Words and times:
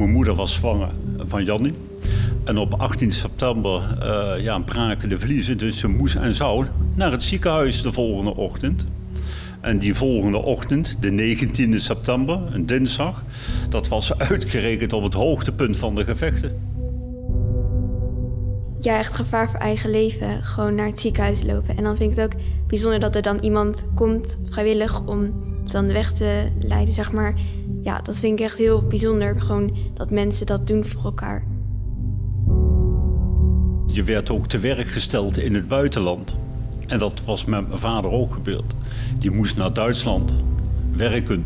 mijn 0.00 0.12
moeder 0.12 0.34
was 0.34 0.52
zwanger 0.52 0.88
van 1.18 1.44
Jannie. 1.44 1.74
En 2.44 2.58
op 2.58 2.74
18 2.74 3.12
september 3.12 3.82
uh, 4.02 4.42
ja, 4.44 4.58
braken 4.58 5.08
de 5.08 5.18
vliezen, 5.18 5.58
dus 5.58 5.78
ze 5.78 5.88
moest 5.88 6.14
en 6.14 6.34
zou 6.34 6.66
naar 6.94 7.12
het 7.12 7.22
ziekenhuis 7.22 7.82
de 7.82 7.92
volgende 7.92 8.36
ochtend. 8.36 8.86
En 9.60 9.78
die 9.78 9.94
volgende 9.94 10.42
ochtend, 10.42 10.96
de 11.00 11.36
19e 11.36 11.74
september, 11.74 12.54
een 12.54 12.66
dinsdag, 12.66 13.24
dat 13.68 13.88
was 13.88 14.18
uitgerekend 14.18 14.92
op 14.92 15.02
het 15.02 15.14
hoogtepunt 15.14 15.76
van 15.76 15.94
de 15.94 16.04
gevechten. 16.04 16.58
Ja, 18.78 18.98
echt 18.98 19.14
gevaar 19.14 19.50
voor 19.50 19.60
eigen 19.60 19.90
leven. 19.90 20.44
Gewoon 20.44 20.74
naar 20.74 20.86
het 20.86 21.00
ziekenhuis 21.00 21.42
lopen. 21.42 21.76
En 21.76 21.84
dan 21.84 21.96
vind 21.96 22.10
ik 22.10 22.16
het 22.16 22.34
ook 22.34 22.40
bijzonder 22.66 23.00
dat 23.00 23.16
er 23.16 23.22
dan 23.22 23.38
iemand 23.38 23.86
komt, 23.94 24.38
vrijwillig, 24.50 25.06
om 25.06 25.34
dan 25.64 25.86
de 25.86 25.92
weg 25.92 26.12
te 26.12 26.48
leiden, 26.58 26.94
zeg 26.94 27.12
maar. 27.12 27.34
Ja, 27.82 28.00
dat 28.00 28.18
vind 28.18 28.38
ik 28.38 28.44
echt 28.44 28.58
heel 28.58 28.82
bijzonder. 28.82 29.40
Gewoon 29.40 29.76
dat 29.94 30.10
mensen 30.10 30.46
dat 30.46 30.66
doen 30.66 30.84
voor 30.84 31.04
elkaar. 31.04 31.44
Je 33.86 34.02
werd 34.04 34.30
ook 34.30 34.46
te 34.46 34.58
werk 34.58 34.88
gesteld 34.88 35.38
in 35.38 35.54
het 35.54 35.68
buitenland. 35.68 36.36
En 36.86 36.98
dat 36.98 37.24
was 37.24 37.44
met 37.44 37.68
mijn 37.68 37.80
vader 37.80 38.10
ook 38.10 38.32
gebeurd. 38.32 38.74
Die 39.18 39.30
moest 39.30 39.56
naar 39.56 39.72
Duitsland 39.72 40.36
werken. 40.92 41.44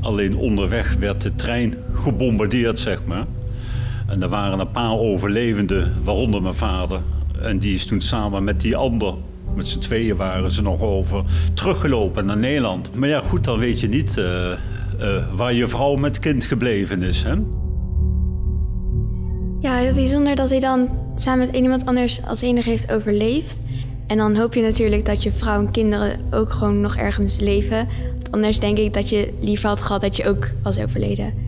Alleen 0.00 0.36
onderweg 0.36 0.94
werd 0.94 1.22
de 1.22 1.34
trein 1.34 1.74
gebombardeerd, 1.94 2.78
zeg 2.78 3.06
maar. 3.06 3.26
En 4.06 4.22
er 4.22 4.28
waren 4.28 4.58
een 4.58 4.70
paar 4.70 4.98
overlevenden, 4.98 5.94
waaronder 6.02 6.42
mijn 6.42 6.54
vader. 6.54 7.00
En 7.40 7.58
die 7.58 7.74
is 7.74 7.86
toen 7.86 8.00
samen 8.00 8.44
met 8.44 8.60
die 8.60 8.76
ander, 8.76 9.14
met 9.54 9.68
z'n 9.68 9.78
tweeën 9.78 10.16
waren 10.16 10.50
ze 10.50 10.62
nog 10.62 10.80
over, 10.80 11.24
teruggelopen 11.54 12.26
naar 12.26 12.36
Nederland. 12.36 12.94
Maar 12.94 13.08
ja, 13.08 13.20
goed, 13.20 13.44
dan 13.44 13.58
weet 13.58 13.80
je 13.80 13.88
niet 13.88 14.16
uh, 14.16 14.52
waar 15.32 15.52
je 15.52 15.68
vrouw 15.68 15.94
met 15.94 16.18
kind 16.18 16.44
gebleven 16.44 17.02
is. 17.02 17.22
Hè? 17.22 17.34
Ja, 19.60 19.74
heel 19.74 19.94
bijzonder 19.94 20.34
dat 20.34 20.50
hij 20.50 20.60
dan 20.60 20.88
samen 21.14 21.46
met 21.46 21.56
iemand 21.56 21.86
anders 21.86 22.20
als 22.26 22.42
enige 22.42 22.70
heeft 22.70 22.92
overleefd. 22.92 23.58
En 24.06 24.16
dan 24.16 24.36
hoop 24.36 24.54
je 24.54 24.62
natuurlijk 24.62 25.04
dat 25.04 25.22
je 25.22 25.32
vrouw 25.32 25.60
en 25.60 25.70
kinderen 25.70 26.20
ook 26.30 26.52
gewoon 26.52 26.80
nog 26.80 26.96
ergens 26.96 27.38
leven. 27.38 27.88
Want 28.12 28.30
anders 28.30 28.60
denk 28.60 28.78
ik 28.78 28.92
dat 28.92 29.08
je 29.08 29.32
liever 29.40 29.68
had 29.68 29.82
gehad 29.82 30.00
dat 30.00 30.16
je 30.16 30.28
ook 30.28 30.50
was 30.62 30.78
overleden. 30.78 31.47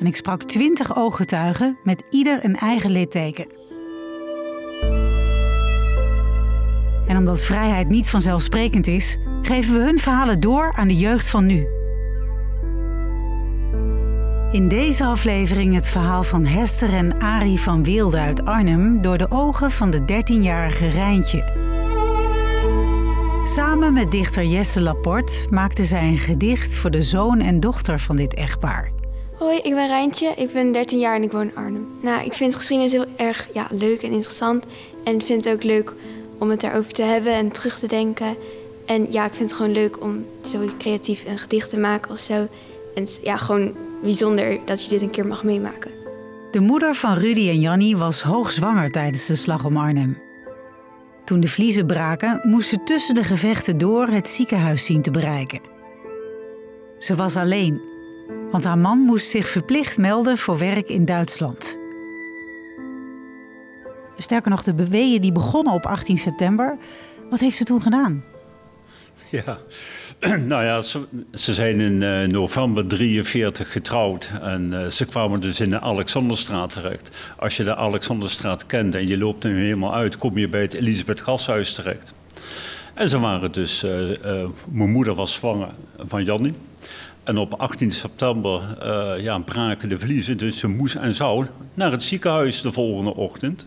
en 0.00 0.06
ik 0.06 0.16
sprak 0.16 0.42
20 0.42 0.96
ooggetuigen 0.96 1.78
met 1.82 2.04
ieder 2.10 2.44
een 2.44 2.56
eigen 2.56 2.90
litteken. 2.90 3.46
En 7.06 7.16
omdat 7.16 7.42
vrijheid 7.42 7.88
niet 7.88 8.08
vanzelfsprekend 8.08 8.86
is, 8.86 9.16
geven 9.42 9.74
we 9.74 9.80
hun 9.80 9.98
verhalen 9.98 10.40
door 10.40 10.72
aan 10.76 10.88
de 10.88 10.96
jeugd 10.96 11.30
van 11.30 11.46
nu. 11.46 11.66
In 14.50 14.68
deze 14.68 15.04
aflevering 15.04 15.74
het 15.74 15.88
verhaal 15.88 16.22
van 16.22 16.44
Hester 16.44 16.94
en 16.94 17.20
Arie 17.20 17.60
van 17.60 17.84
Weelde 17.84 18.18
uit 18.18 18.44
Arnhem 18.44 19.02
door 19.02 19.18
de 19.18 19.30
ogen 19.30 19.70
van 19.70 19.90
de 19.90 20.00
13-jarige 20.00 20.88
Rijntje. 20.88 21.58
Samen 23.44 23.92
met 23.92 24.10
dichter 24.10 24.44
Jesse 24.44 24.82
Laporte 24.82 25.46
maakte 25.50 25.84
zij 25.84 26.08
een 26.08 26.18
gedicht 26.18 26.74
voor 26.74 26.90
de 26.90 27.02
zoon 27.02 27.40
en 27.40 27.60
dochter 27.60 28.00
van 28.00 28.16
dit 28.16 28.34
echtpaar. 28.34 28.99
Hoi, 29.40 29.56
ik 29.56 29.74
ben 29.74 29.86
Rijntje, 29.86 30.32
ik 30.36 30.52
ben 30.52 30.72
13 30.72 30.98
jaar 30.98 31.14
en 31.14 31.22
ik 31.22 31.32
woon 31.32 31.48
in 31.48 31.56
Arnhem. 31.56 31.86
Nou, 32.00 32.24
ik 32.24 32.32
vind 32.32 32.54
geschiedenis 32.54 32.92
heel 32.92 33.06
erg 33.16 33.48
ja, 33.54 33.66
leuk 33.70 34.02
en 34.02 34.10
interessant. 34.10 34.64
En 35.04 35.14
ik 35.14 35.22
vind 35.22 35.44
het 35.44 35.54
ook 35.54 35.62
leuk 35.62 35.94
om 36.38 36.50
het 36.50 36.60
daarover 36.60 36.92
te 36.92 37.02
hebben 37.02 37.32
en 37.32 37.50
terug 37.50 37.78
te 37.78 37.86
denken. 37.86 38.36
En 38.86 39.12
ja, 39.12 39.24
ik 39.24 39.34
vind 39.34 39.50
het 39.50 39.58
gewoon 39.58 39.72
leuk 39.72 40.02
om 40.02 40.24
zo 40.46 40.58
creatief 40.78 41.24
een 41.26 41.38
gedicht 41.38 41.70
te 41.70 41.78
maken 41.78 42.10
of 42.10 42.18
zo. 42.18 42.48
En 42.94 43.06
ja, 43.22 43.36
gewoon 43.36 43.72
bijzonder 44.02 44.58
dat 44.64 44.84
je 44.84 44.90
dit 44.90 45.02
een 45.02 45.10
keer 45.10 45.26
mag 45.26 45.44
meemaken. 45.44 45.90
De 46.50 46.60
moeder 46.60 46.94
van 46.94 47.14
Rudy 47.14 47.48
en 47.48 47.60
Jannie 47.60 47.96
was 47.96 48.22
hoogzwanger 48.22 48.90
tijdens 48.90 49.26
de 49.26 49.36
slag 49.36 49.64
om 49.64 49.76
Arnhem. 49.76 50.18
Toen 51.24 51.40
de 51.40 51.48
vliezen 51.48 51.86
braken, 51.86 52.40
moest 52.42 52.68
ze 52.68 52.82
tussen 52.84 53.14
de 53.14 53.24
gevechten 53.24 53.78
door 53.78 54.06
het 54.06 54.28
ziekenhuis 54.28 54.84
zien 54.84 55.02
te 55.02 55.10
bereiken. 55.10 55.60
Ze 56.98 57.14
was 57.14 57.36
alleen, 57.36 57.98
want 58.50 58.64
haar 58.64 58.78
man 58.78 58.98
moest 58.98 59.28
zich 59.28 59.48
verplicht 59.48 59.98
melden 59.98 60.38
voor 60.38 60.58
werk 60.58 60.88
in 60.88 61.04
Duitsland. 61.04 61.78
Sterker 64.16 64.50
nog, 64.50 64.62
de 64.62 64.74
beweeën 64.74 65.20
die 65.20 65.32
begonnen 65.32 65.72
op 65.72 65.86
18 65.86 66.18
september, 66.18 66.76
wat 67.30 67.40
heeft 67.40 67.56
ze 67.56 67.64
toen 67.64 67.82
gedaan? 67.82 68.24
Ja, 69.30 69.58
nou 70.52 70.64
ja, 70.64 70.82
ze, 71.32 71.54
zijn 71.54 71.80
in 71.80 72.02
uh, 72.02 72.24
november 72.24 72.86
43 72.86 73.72
getrouwd. 73.72 74.30
En 74.42 74.70
uh, 74.72 74.86
ze 74.86 75.04
kwamen 75.04 75.40
dus 75.40 75.60
in 75.60 75.70
de 75.70 75.80
Alexanderstraat 75.80 76.72
terecht. 76.72 77.10
Als 77.36 77.56
je 77.56 77.64
de 77.64 77.76
Alexanderstraat 77.76 78.66
kent 78.66 78.94
en 78.94 79.06
je 79.06 79.18
loopt 79.18 79.44
nu 79.44 79.60
helemaal 79.60 79.94
uit, 79.94 80.18
kom 80.18 80.38
je 80.38 80.48
bij 80.48 80.60
het 80.60 80.74
Elisabeth 80.74 81.20
Gashuis 81.20 81.74
terecht. 81.74 82.14
En 82.94 83.08
ze 83.08 83.18
waren 83.18 83.52
dus, 83.52 83.84
uh, 83.84 83.90
mijn 84.70 84.90
moeder 84.90 85.14
was 85.14 85.32
zwanger 85.32 85.68
van 85.98 86.24
Jannie. 86.24 86.54
En 87.30 87.38
op 87.38 87.54
18 87.54 87.90
september 87.90 88.62
ja, 89.22 89.38
braken 89.38 89.88
de 89.88 89.98
vliezen, 89.98 90.36
dus 90.36 90.58
ze 90.58 90.68
moest 90.68 90.94
en 90.94 91.14
zou 91.14 91.46
naar 91.74 91.92
het 91.92 92.02
ziekenhuis 92.02 92.62
de 92.62 92.72
volgende 92.72 93.14
ochtend. 93.14 93.66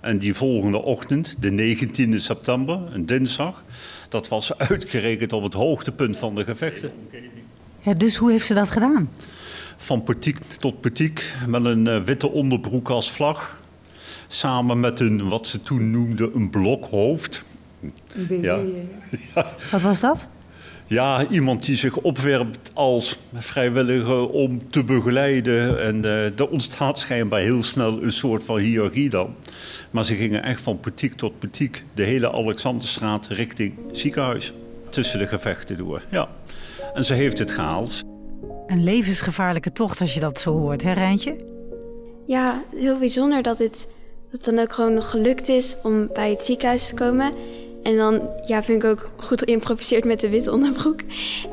En 0.00 0.18
die 0.18 0.34
volgende 0.34 0.82
ochtend, 0.82 1.36
de 1.38 1.76
19e 1.76 2.14
september, 2.14 2.80
een 2.92 3.06
dinsdag, 3.06 3.64
dat 4.08 4.28
was 4.28 4.58
uitgerekend 4.58 5.32
op 5.32 5.42
het 5.42 5.54
hoogtepunt 5.54 6.16
van 6.16 6.34
de 6.34 6.44
gevechten. 6.44 6.92
Ja, 7.80 7.94
dus 7.94 8.16
hoe 8.16 8.30
heeft 8.30 8.46
ze 8.46 8.54
dat 8.54 8.70
gedaan? 8.70 9.10
Van 9.76 10.02
petiek 10.02 10.38
tot 10.58 10.80
petiek, 10.80 11.34
met 11.46 11.64
een 11.64 11.86
uh, 11.86 12.02
witte 12.02 12.30
onderbroek 12.30 12.88
als 12.88 13.10
vlag. 13.10 13.58
Samen 14.26 14.80
met 14.80 15.00
een, 15.00 15.28
wat 15.28 15.46
ze 15.46 15.62
toen 15.62 15.90
noemden, 15.90 16.34
een 16.34 16.50
blokhoofd. 16.50 17.44
Een 18.14 18.40
ja. 18.40 18.56
ja. 19.34 19.52
Wat 19.70 19.82
was 19.82 20.00
dat? 20.00 20.26
Ja, 20.90 21.26
iemand 21.26 21.66
die 21.66 21.76
zich 21.76 21.96
opwerpt 21.96 22.70
als 22.74 23.18
vrijwilliger 23.32 24.28
om 24.28 24.70
te 24.70 24.84
begeleiden. 24.84 25.82
En 25.82 25.96
uh, 26.04 26.38
er 26.38 26.48
ontstaat 26.48 26.98
schijnbaar 26.98 27.40
heel 27.40 27.62
snel 27.62 28.02
een 28.02 28.12
soort 28.12 28.44
van 28.44 28.58
hiërarchie 28.58 29.10
dan. 29.10 29.34
Maar 29.90 30.04
ze 30.04 30.14
gingen 30.14 30.42
echt 30.42 30.60
van 30.60 30.80
petiek 30.80 31.14
tot 31.14 31.38
petiek 31.38 31.84
de 31.94 32.02
hele 32.02 32.32
Alexanderstraat 32.32 33.26
richting 33.26 33.74
ziekenhuis. 33.92 34.52
Tussen 34.88 35.18
de 35.18 35.26
gevechten 35.26 35.76
door, 35.76 36.02
ja. 36.08 36.28
En 36.94 37.04
ze 37.04 37.14
heeft 37.14 37.38
het 37.38 37.52
gehaald. 37.52 38.00
Een 38.66 38.84
levensgevaarlijke 38.84 39.72
tocht 39.72 40.00
als 40.00 40.14
je 40.14 40.20
dat 40.20 40.40
zo 40.40 40.58
hoort, 40.58 40.82
hè 40.82 40.92
Rijntje? 40.92 41.36
Ja, 42.24 42.62
heel 42.76 42.98
bijzonder 42.98 43.42
dat 43.42 43.58
het, 43.58 43.88
dat 44.30 44.44
dan 44.44 44.58
ook 44.58 44.72
gewoon 44.72 44.94
nog 44.94 45.10
gelukt 45.10 45.48
is 45.48 45.76
om 45.82 46.08
bij 46.12 46.30
het 46.30 46.42
ziekenhuis 46.42 46.88
te 46.88 46.94
komen. 46.94 47.32
En 47.82 47.96
dan 47.96 48.28
ja, 48.44 48.62
vind 48.62 48.82
ik 48.82 48.90
ook 48.90 49.10
goed 49.16 49.42
geïmproviseerd 49.42 50.04
met 50.04 50.20
de 50.20 50.28
witte 50.28 50.52
onderbroek. 50.52 51.00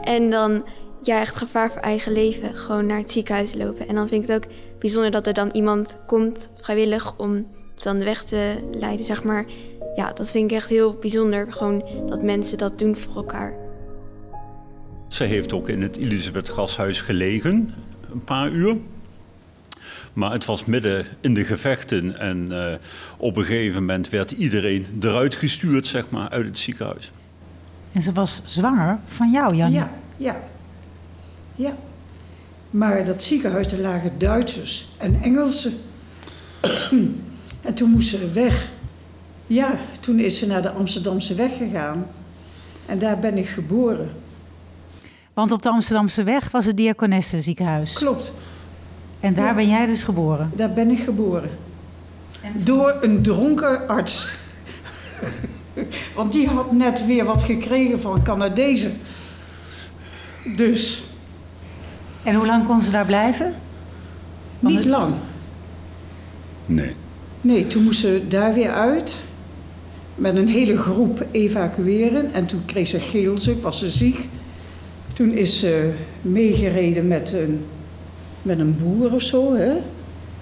En 0.04 0.30
dan 0.30 0.64
ja, 1.02 1.20
echt 1.20 1.36
gevaar 1.36 1.72
voor 1.72 1.82
eigen 1.82 2.12
leven. 2.12 2.56
Gewoon 2.56 2.86
naar 2.86 2.98
het 2.98 3.12
ziekenhuis 3.12 3.54
lopen. 3.54 3.88
En 3.88 3.96
dan 3.96 4.08
vind 4.08 4.24
ik 4.24 4.30
het 4.30 4.46
ook 4.46 4.52
bijzonder 4.80 5.12
dat 5.12 5.28
er 5.28 5.34
dan 5.34 5.50
iemand 5.54 5.98
komt 6.06 6.50
vrijwillig 6.56 7.18
om 7.18 7.48
dan 7.76 7.98
de 7.98 8.04
weg 8.04 8.24
te 8.24 8.54
leiden, 8.72 9.06
zeg 9.06 9.24
maar. 9.24 9.46
Ja, 9.96 10.14
dat 10.14 10.32
vind 10.32 10.52
ik 10.52 10.58
echt 10.58 10.70
heel 10.70 10.94
bijzonder. 10.94 11.54
Gewoon 11.54 11.84
dat 12.10 12.24
mensen 12.24 12.58
dat 12.58 12.80
doen 12.80 12.96
voor 12.96 13.16
elkaar. 13.16 13.54
Ze 15.08 15.24
heeft 15.24 15.54
ook 15.54 15.70
in 15.70 15.82
het 15.82 15.98
Elisabeth 15.98 16.50
Gashuis 16.50 17.02
gelegen, 17.02 17.74
een 18.12 18.24
paar 18.24 18.52
uur. 18.52 18.78
Maar 20.18 20.32
het 20.32 20.46
was 20.46 20.66
midden 20.66 21.06
in 21.22 21.34
de 21.34 21.46
gevechten 21.46 22.20
en 22.20 22.48
uh, 22.52 22.74
op 23.18 23.38
een 23.38 23.46
gegeven 23.46 23.80
moment 23.80 24.10
werd 24.10 24.32
iedereen 24.32 24.86
eruit 25.02 25.36
gestuurd, 25.36 25.86
zeg 25.86 26.10
maar, 26.10 26.30
uit 26.30 26.46
het 26.46 26.60
ziekenhuis. 26.60 27.12
En 27.92 28.02
ze 28.02 28.12
was 28.12 28.42
zwanger 28.46 29.00
van 29.06 29.32
jou, 29.32 29.56
Jan? 29.56 29.72
Ja, 29.72 29.92
ja. 30.18 30.40
Ja. 31.56 31.76
Maar 32.70 33.04
dat 33.04 33.24
ziekenhuis, 33.24 33.68
daar 33.68 33.80
lagen 33.80 34.12
Duitsers 34.18 34.88
en 34.98 35.22
Engelsen. 35.22 35.74
en 37.68 37.74
toen 37.74 37.90
moesten 37.90 38.20
ze 38.20 38.32
weg. 38.32 38.70
Ja, 39.48 39.80
toen 40.00 40.20
is 40.20 40.38
ze 40.38 40.48
naar 40.48 40.62
de 40.62 40.72
Amsterdamse 40.72 41.36
weg 41.36 41.58
gegaan. 41.58 42.08
En 42.86 43.00
daar 43.00 43.20
ben 43.20 43.38
ik 43.38 43.48
geboren. 43.48 44.10
Want 45.34 45.52
op 45.52 45.62
de 45.62 45.70
Amsterdamse 45.70 46.24
weg 46.24 46.52
was 46.52 46.66
het 46.66 46.78
Diakonesse 46.78 47.42
ziekenhuis. 47.42 47.94
Klopt, 47.94 48.32
En 49.28 49.34
daar 49.34 49.46
Ja. 49.46 49.54
ben 49.54 49.68
jij 49.70 49.86
dus 49.86 50.04
geboren. 50.04 50.52
daar 50.56 50.74
ben 50.74 50.92
ik 50.92 51.00
geboren. 51.00 51.50
Door 52.56 52.98
een 53.02 53.22
dronken 53.22 53.88
arts. 53.88 54.30
Want 56.16 56.32
die 56.32 56.48
had 56.48 56.72
net 56.72 57.06
weer 57.06 57.26
wat 57.26 57.44
gekregen 57.44 58.02
van 58.02 58.24
Canadezen. 58.24 58.98
Dus 60.56 61.04
En 62.24 62.36
hoe 62.36 62.46
lang 62.46 62.66
kon 62.66 62.82
ze 62.82 62.92
daar 62.92 63.06
blijven? 63.06 63.54
Want 64.60 64.74
niet 64.76 64.84
het- 64.84 64.94
lang. 64.94 65.14
Nee. 66.66 66.96
Nee, 67.42 67.68
toen 67.68 67.84
moest 67.84 68.00
ze 68.00 68.24
daar 68.28 68.54
weer 68.54 68.72
uit. 68.72 69.18
Met 70.16 70.36
een 70.36 70.48
hele 70.48 70.78
groep 70.78 71.26
evacueren. 71.32 72.34
En 72.34 72.46
toen 72.46 72.62
kreeg 72.66 72.88
ze 72.88 73.00
geelzucht, 73.00 73.62
was 73.62 73.80
ze 73.80 73.90
ziek. 73.92 74.28
Toen 75.14 75.32
is 75.32 75.60
ze 75.60 75.94
meegereden 76.22 77.08
met 77.08 77.32
een, 77.34 77.66
met 78.48 78.60
een 78.60 78.78
boer 78.78 79.14
of 79.14 79.22
zo. 79.22 79.56
Hè? 79.56 79.72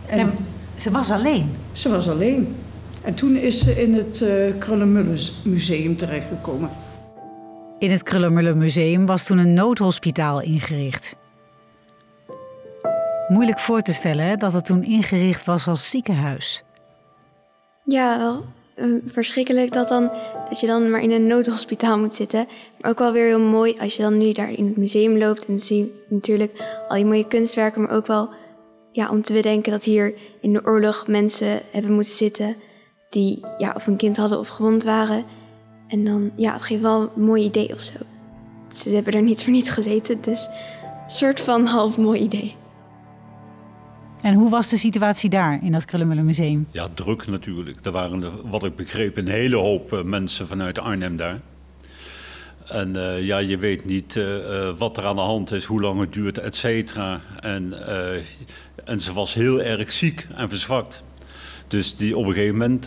En 0.05 0.19
En 0.19 0.31
ze 0.75 0.91
was 0.91 1.11
alleen. 1.11 1.55
ze 1.71 1.89
was 1.89 2.09
alleen. 2.09 2.55
En 3.01 3.13
toen 3.13 3.35
is 3.35 3.59
ze 3.59 3.81
in 3.81 3.93
het 3.93 4.21
eh 4.21 4.57
Krullenmullens 4.59 5.41
Museum 5.43 5.97
terechtgekomen. 5.97 6.69
In 7.79 7.91
het 7.91 8.03
Krullermuller 8.03 8.57
Museum 8.57 9.05
was 9.05 9.25
toen 9.25 9.37
een 9.37 9.53
noodhospitaal 9.53 10.41
ingericht. 10.41 11.15
Moeilijk 13.27 13.59
voor 13.59 13.81
te 13.81 13.93
stellen 13.93 14.25
hè, 14.25 14.35
dat 14.35 14.53
het 14.53 14.65
toen 14.65 14.83
ingericht 14.83 15.45
was 15.45 15.67
als 15.67 15.89
ziekenhuis. 15.89 16.63
Ja, 17.85 18.17
wel 18.17 18.45
verschrikkelijk 19.05 19.71
dat, 19.71 19.87
dan, 19.87 20.11
dat 20.49 20.59
je 20.59 20.67
dan 20.67 20.89
maar 20.89 21.01
in 21.01 21.11
een 21.11 21.27
noodhospitaal 21.27 21.97
moet 21.97 22.15
zitten. 22.15 22.47
Maar 22.81 22.91
ook 22.91 22.99
wel 22.99 23.11
weer 23.11 23.25
heel 23.25 23.39
mooi 23.39 23.75
als 23.79 23.95
je 23.95 24.03
dan 24.03 24.17
nu 24.17 24.31
daar 24.31 24.51
in 24.51 24.65
het 24.65 24.77
museum 24.77 25.17
loopt. 25.17 25.39
En 25.39 25.45
dan 25.47 25.59
zie 25.59 25.77
je 25.77 26.03
natuurlijk 26.07 26.83
al 26.87 26.95
die 26.95 27.05
mooie 27.05 27.27
kunstwerken. 27.27 27.81
Maar 27.81 27.95
ook 27.95 28.07
wel 28.07 28.29
ja, 28.91 29.09
om 29.09 29.21
te 29.21 29.33
bedenken 29.33 29.71
dat 29.71 29.83
hier 29.83 30.13
in 30.41 30.53
de 30.53 30.65
oorlog 30.65 31.07
mensen 31.07 31.61
hebben 31.71 31.93
moeten 31.93 32.13
zitten. 32.13 32.55
Die 33.09 33.45
ja, 33.57 33.73
of 33.75 33.87
een 33.87 33.97
kind 33.97 34.17
hadden 34.17 34.39
of 34.39 34.47
gewond 34.47 34.83
waren. 34.83 35.25
En 35.87 36.05
dan, 36.05 36.31
ja, 36.35 36.53
het 36.53 36.63
geeft 36.63 36.81
wel 36.81 37.01
een 37.01 37.23
mooi 37.23 37.43
idee 37.43 37.73
of 37.73 37.81
zo. 37.81 37.93
Ze 38.69 38.95
hebben 38.95 39.13
er 39.13 39.21
niet 39.21 39.43
voor 39.43 39.53
niet 39.53 39.71
gezeten. 39.71 40.21
Dus 40.21 40.49
soort 41.07 41.39
van 41.39 41.65
half 41.65 41.97
mooi 41.97 42.19
idee. 42.19 42.55
En 44.25 44.33
hoe 44.33 44.49
was 44.49 44.69
de 44.69 44.77
situatie 44.77 45.29
daar 45.29 45.59
in 45.63 45.71
dat 45.71 45.85
Krullermuller 45.85 46.23
Museum? 46.23 46.67
Ja, 46.71 46.87
druk 46.93 47.27
natuurlijk. 47.27 47.85
Er 47.85 47.91
waren, 47.91 48.23
er, 48.23 48.47
wat 48.49 48.63
ik 48.63 48.75
begreep, 48.75 49.17
een 49.17 49.27
hele 49.27 49.55
hoop 49.55 49.93
eh, 49.93 50.03
mensen 50.03 50.47
vanuit 50.47 50.79
Arnhem 50.79 51.15
daar. 51.15 51.39
En 52.67 52.95
eh, 52.95 53.25
ja, 53.25 53.37
je 53.37 53.57
weet 53.57 53.85
niet 53.85 54.15
eh, 54.15 54.77
wat 54.77 54.97
er 54.97 55.05
aan 55.05 55.15
de 55.15 55.21
hand 55.21 55.51
is, 55.51 55.65
hoe 55.65 55.81
lang 55.81 55.99
het 55.99 56.13
duurt, 56.13 56.37
et 56.37 56.55
cetera. 56.55 57.21
En, 57.39 57.73
en 58.85 58.99
ze 58.99 59.13
was 59.13 59.33
heel 59.33 59.61
erg 59.61 59.91
ziek 59.91 60.25
en 60.35 60.49
verzwakt. 60.49 61.03
Dus 61.67 61.95
die, 61.95 62.17
op 62.17 62.25
een 62.25 62.33
gegeven 62.33 62.57
moment 62.57 62.85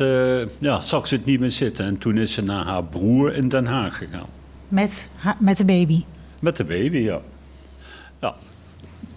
ja, 0.61 0.81
zag 0.81 1.07
ze 1.07 1.15
het 1.15 1.25
niet 1.25 1.41
meer 1.41 1.51
zitten. 1.51 1.85
En 1.85 1.99
toen 1.99 2.17
is 2.19 2.33
ze 2.33 2.43
naar 2.43 2.65
haar 2.65 2.85
broer 2.85 3.35
in 3.35 3.49
Den 3.49 3.67
Haag 3.67 3.99
gegaan. 3.99 4.29
Met, 4.69 5.09
haar- 5.17 5.37
met 5.41 5.57
de 5.57 5.65
baby. 5.65 6.05
Met 6.39 6.57
de 6.57 6.65
baby, 6.65 6.99
ja. 6.99 7.21
Ja, 8.21 8.35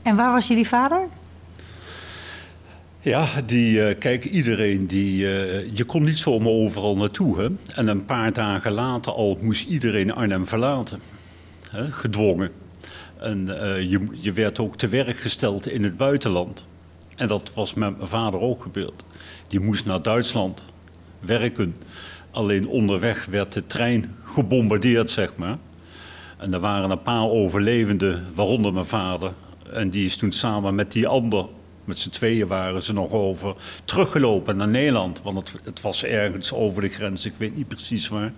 En 0.02 0.16
waar 0.16 0.32
was 0.32 0.48
jullie 0.48 0.68
vader? 0.68 1.08
Ja, 3.04 3.28
die, 3.46 3.84
eh, 3.84 3.98
kijk, 4.00 4.26
iedereen 4.26 4.88
die. 4.88 5.40
eh, 5.40 5.70
je 5.74 5.84
kon 5.84 6.04
niet 6.04 6.18
zomaar 6.18 6.52
overal 6.52 6.98
naartoe. 6.98 7.40
Hè? 7.40 7.48
En 7.76 7.88
een 7.88 8.06
paar 8.06 8.34
dagen 8.34 8.72
later 8.72 9.12
al 9.14 9.38
moest 9.42 9.68
iedereen 9.68 10.14
Arnhem 10.14 10.48
verlaten. 10.48 11.00
Hè? 11.70 11.92
Gedwongen. 11.92 12.52
En 13.20 13.62
eh, 13.62 13.90
je, 13.90 14.08
je 14.12 14.32
werd 14.34 14.60
ook 14.60 14.78
te 14.78 14.88
werk 14.88 15.18
gesteld 15.18 15.68
in 15.68 15.84
het 15.84 15.98
buitenland. 15.98 16.68
En 17.16 17.28
dat 17.28 17.54
was 17.54 17.74
met 17.74 17.98
mijn 17.98 18.10
vader 18.10 18.40
ook 18.40 18.62
gebeurd. 18.62 19.04
Die 19.48 19.60
moest 19.60 19.86
naar 19.86 20.02
Duitsland 20.02 20.66
werken. 21.20 21.76
Alleen 22.32 22.68
onderweg 22.68 23.26
werd 23.26 23.54
de 23.54 23.68
trein 23.68 24.16
gebombardeerd, 24.24 25.10
zeg 25.10 25.36
maar. 25.36 25.58
En 26.38 26.54
er 26.54 26.60
waren 26.60 26.92
een 26.92 27.02
paar 27.02 27.30
overlevenden, 27.30 28.26
waaronder 28.36 28.74
mijn 28.74 28.86
vader. 28.86 29.34
En 29.74 29.90
die 29.90 30.06
is 30.06 30.18
toen 30.18 30.32
samen 30.32 30.76
met 30.76 30.92
die 30.92 31.08
ander, 31.08 31.46
met 31.92 32.00
z'n 32.00 32.10
tweeën 32.10 32.48
waren 32.48 32.84
ze 32.84 32.94
nog 32.94 33.12
over, 33.12 33.56
teruggelopen 33.86 34.58
naar 34.58 34.68
Nederland. 34.68 35.22
Want 35.22 35.38
het, 35.38 35.60
het 35.64 35.82
was 35.82 36.04
ergens 36.04 36.54
over 36.54 36.82
de 36.82 36.90
grens, 36.90 37.26
ik 37.26 37.34
weet 37.38 37.56
niet 37.56 37.68
precies 37.68 38.08
waar. 38.08 38.32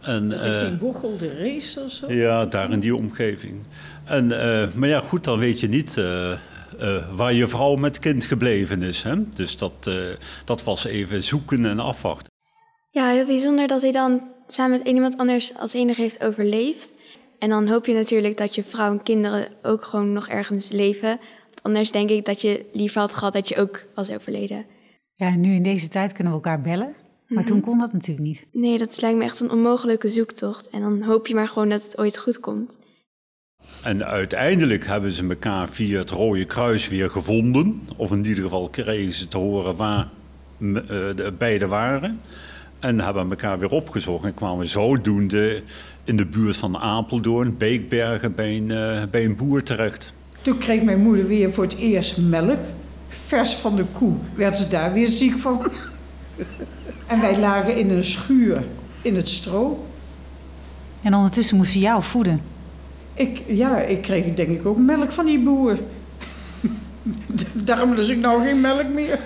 En, 0.00 0.40
eh, 0.40 0.52
Richting 0.52 0.78
Bochel 0.78 1.16
de 1.18 1.38
Race 1.38 1.80
of 1.80 1.90
zo. 1.90 2.12
ja, 2.12 2.46
daar 2.46 2.72
in 2.72 2.80
die 2.80 2.96
omgeving. 2.96 3.54
En, 4.04 4.40
eh, 4.40 4.72
maar 4.74 4.88
ja, 4.88 5.00
goed, 5.00 5.24
dan 5.24 5.38
weet 5.38 5.60
je 5.60 5.68
niet 5.68 5.96
eh, 5.96 6.32
eh, 6.32 6.38
waar 7.12 7.32
je 7.32 7.48
vrouw 7.48 7.74
met 7.74 7.98
kind 7.98 8.24
gebleven 8.24 8.82
is. 8.82 9.02
Hè? 9.02 9.28
Dus 9.30 9.56
dat, 9.56 9.72
eh, 9.84 9.94
dat 10.44 10.64
was 10.64 10.84
even 10.84 11.22
zoeken 11.24 11.66
en 11.66 11.80
afwachten. 11.80 12.30
Ja, 12.90 13.08
heel 13.08 13.26
bijzonder 13.26 13.66
dat 13.66 13.82
hij 13.82 13.92
dan 13.92 14.22
samen 14.46 14.78
met 14.78 14.86
iemand 14.86 15.18
anders 15.18 15.52
als 15.56 15.72
enige 15.72 16.00
heeft 16.00 16.24
overleefd. 16.24 16.92
En 17.38 17.48
dan 17.48 17.68
hoop 17.68 17.86
je 17.86 17.94
natuurlijk 17.94 18.36
dat 18.36 18.54
je 18.54 18.64
vrouw 18.64 18.90
en 18.90 19.02
kinderen 19.02 19.48
ook 19.62 19.84
gewoon 19.84 20.12
nog 20.12 20.28
ergens 20.28 20.70
leven. 20.70 21.18
Anders 21.62 21.92
denk 21.92 22.10
ik 22.10 22.24
dat 22.24 22.40
je 22.40 22.66
liever 22.72 23.00
had 23.00 23.14
gehad 23.14 23.32
dat 23.32 23.48
je 23.48 23.56
ook 23.56 23.84
was 23.94 24.10
overleden. 24.10 24.64
Ja, 25.14 25.34
nu 25.34 25.54
in 25.54 25.62
deze 25.62 25.88
tijd 25.88 26.12
kunnen 26.12 26.32
we 26.32 26.38
elkaar 26.38 26.60
bellen. 26.60 26.94
Maar 27.26 27.44
toen 27.44 27.60
kon 27.60 27.78
dat 27.78 27.92
natuurlijk 27.92 28.26
niet. 28.26 28.46
Nee, 28.52 28.78
dat 28.78 29.00
lijkt 29.00 29.18
me 29.18 29.24
echt 29.24 29.40
een 29.40 29.50
onmogelijke 29.50 30.08
zoektocht. 30.08 30.68
En 30.70 30.80
dan 30.80 31.02
hoop 31.02 31.26
je 31.26 31.34
maar 31.34 31.48
gewoon 31.48 31.68
dat 31.68 31.82
het 31.82 31.98
ooit 31.98 32.18
goed 32.18 32.40
komt. 32.40 32.78
En 33.82 34.04
uiteindelijk 34.04 34.86
hebben 34.86 35.12
ze 35.12 35.28
elkaar 35.28 35.68
via 35.68 35.98
het 35.98 36.10
Rode 36.10 36.44
Kruis 36.44 36.88
weer 36.88 37.10
gevonden. 37.10 37.82
Of 37.96 38.10
in 38.10 38.24
ieder 38.24 38.42
geval 38.42 38.68
kregen 38.68 39.12
ze 39.12 39.28
te 39.28 39.38
horen 39.38 39.76
waar 39.76 40.08
eh, 40.58 40.76
de 41.14 41.34
beide 41.38 41.66
waren. 41.66 42.20
En 42.78 43.00
hebben 43.00 43.30
elkaar 43.30 43.58
weer 43.58 43.70
opgezocht. 43.70 44.24
En 44.24 44.34
kwamen 44.34 44.68
zodoende 44.68 45.62
in 46.04 46.16
de 46.16 46.26
buurt 46.26 46.56
van 46.56 46.78
Apeldoorn, 46.78 47.56
Beekbergen, 47.56 48.32
bij 48.34 48.56
een, 48.56 48.70
eh, 48.70 49.02
bij 49.10 49.24
een 49.24 49.36
boer 49.36 49.62
terecht. 49.62 50.12
Toen 50.42 50.58
kreeg 50.58 50.82
mijn 50.82 51.02
moeder 51.02 51.26
weer 51.26 51.52
voor 51.52 51.64
het 51.64 51.76
eerst 51.76 52.18
melk. 52.18 52.58
Vers 53.08 53.54
van 53.54 53.76
de 53.76 53.84
koe. 53.92 54.12
Werd 54.34 54.56
ze 54.56 54.68
daar 54.68 54.92
weer 54.92 55.08
ziek 55.08 55.38
van. 55.38 55.62
en 57.06 57.20
wij 57.20 57.38
lagen 57.38 57.76
in 57.76 57.90
een 57.90 58.04
schuur 58.04 58.64
in 59.02 59.16
het 59.16 59.28
stro. 59.28 59.86
En 61.02 61.14
ondertussen 61.14 61.56
moest 61.56 61.72
ze 61.72 61.78
jou 61.78 62.02
voeden. 62.02 62.42
Ik, 63.14 63.42
ja, 63.46 63.78
ik 63.78 64.02
kreeg 64.02 64.34
denk 64.34 64.48
ik 64.48 64.66
ook 64.66 64.78
melk 64.78 65.12
van 65.12 65.26
die 65.26 65.38
boer. 65.38 65.78
Daarom 67.52 67.94
lust 67.94 68.10
ik 68.10 68.18
nou 68.18 68.42
geen 68.42 68.60
melk 68.60 68.88
meer. 68.88 69.18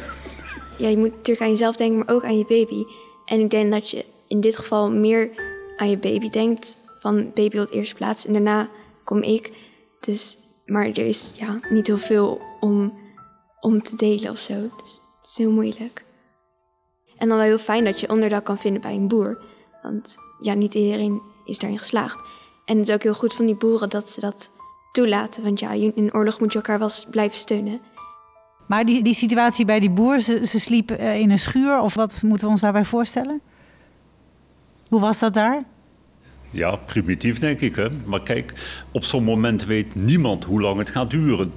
Ja, 0.79 0.89
je 0.89 0.97
moet 0.97 1.11
natuurlijk 1.11 1.41
aan 1.41 1.51
jezelf 1.51 1.77
denken, 1.77 1.99
maar 1.99 2.15
ook 2.15 2.25
aan 2.25 2.39
je 2.39 2.45
baby. 2.49 2.85
En 3.25 3.41
ik 3.41 3.51
denk 3.51 3.71
dat 3.71 3.91
je 3.91 4.05
in 4.29 4.41
dit 4.41 4.57
geval 4.57 4.91
meer 4.91 5.31
aan 5.77 5.91
je 5.91 5.99
baby 5.99 6.29
denkt. 6.29 6.77
Van 7.01 7.31
baby 7.35 7.59
op 7.59 7.67
de 7.67 7.75
eerste 7.75 7.95
plaats 7.95 8.27
en 8.27 8.33
daarna 8.33 8.69
kom 9.05 9.23
ik. 9.23 9.53
Dus, 10.01 10.39
maar 10.67 10.87
er 10.87 11.07
is 11.07 11.33
ja, 11.37 11.59
niet 11.69 11.87
heel 11.87 11.99
veel 11.99 12.41
om, 12.61 12.99
om 13.61 13.83
te 13.83 13.97
delen 13.97 14.31
of 14.31 14.39
zo. 14.39 14.55
Dus 14.83 14.93
het 14.93 15.27
is 15.27 15.37
heel 15.37 15.53
moeilijk. 15.53 16.05
En 17.19 17.29
dan 17.29 17.37
wel 17.37 17.47
heel 17.47 17.59
fijn 17.59 17.85
dat 17.85 18.01
je 18.01 18.11
onderdak 18.11 18.45
kan 18.45 18.59
vinden 18.59 18.81
bij 18.81 18.95
een 18.95 19.09
boer. 19.09 19.45
Want 19.83 20.17
ja, 20.41 20.55
niet 20.55 20.75
iedereen 20.75 21.23
is 21.45 21.59
daarin 21.59 21.79
geslaagd. 21.79 22.21
En 22.65 22.79
het 22.79 22.89
is 22.89 22.95
ook 22.95 23.03
heel 23.03 23.15
goed 23.15 23.35
van 23.35 23.47
die 23.47 23.57
boeren 23.57 23.91
dat 23.91 24.11
ze 24.11 24.21
dat 24.21 24.51
toelaten. 24.93 25.43
Want 25.43 25.61
ja, 25.61 25.71
in 25.71 25.93
een 25.95 26.15
oorlog 26.15 26.41
moet 26.41 26.53
je 26.53 26.59
elkaar 26.59 26.79
wel 26.79 26.91
blijven 27.11 27.39
steunen. 27.39 27.81
Maar 28.67 28.85
die, 28.85 29.03
die 29.03 29.15
situatie 29.15 29.65
bij 29.65 29.81
die 29.81 29.91
boer, 29.91 30.21
ze, 30.21 30.47
ze 30.47 30.61
sliep 30.61 30.91
eh, 30.91 31.19
in 31.19 31.31
een 31.31 31.39
schuur. 31.39 31.81
Of 31.81 31.95
wat 31.95 32.23
moeten 32.23 32.47
we 32.47 32.53
ons 32.53 32.61
daarbij 32.61 32.85
voorstellen? 32.85 33.41
Hoe 34.89 35.01
was 35.01 35.19
dat 35.19 35.35
daar? 35.35 35.65
Ja, 36.51 36.77
primitief 36.77 37.39
denk 37.39 37.61
ik. 37.61 37.91
Maar 38.05 38.23
kijk, 38.23 38.53
op 38.93 39.05
zo'n 39.05 39.25
moment 39.25 39.65
weet 39.65 39.95
niemand 39.95 40.45
hoe 40.45 40.61
lang 40.61 40.79
het 40.79 40.91
gaat 40.91 41.11
duren. 41.11 41.53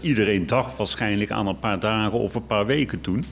Iedereen 0.00 0.46
dacht 0.46 0.76
waarschijnlijk 0.76 1.30
aan 1.30 1.46
een 1.46 1.58
paar 1.58 1.80
dagen 1.80 2.18
of 2.18 2.34
een 2.34 2.46
paar 2.46 2.66
weken 2.66 3.00
toen. 3.00 3.24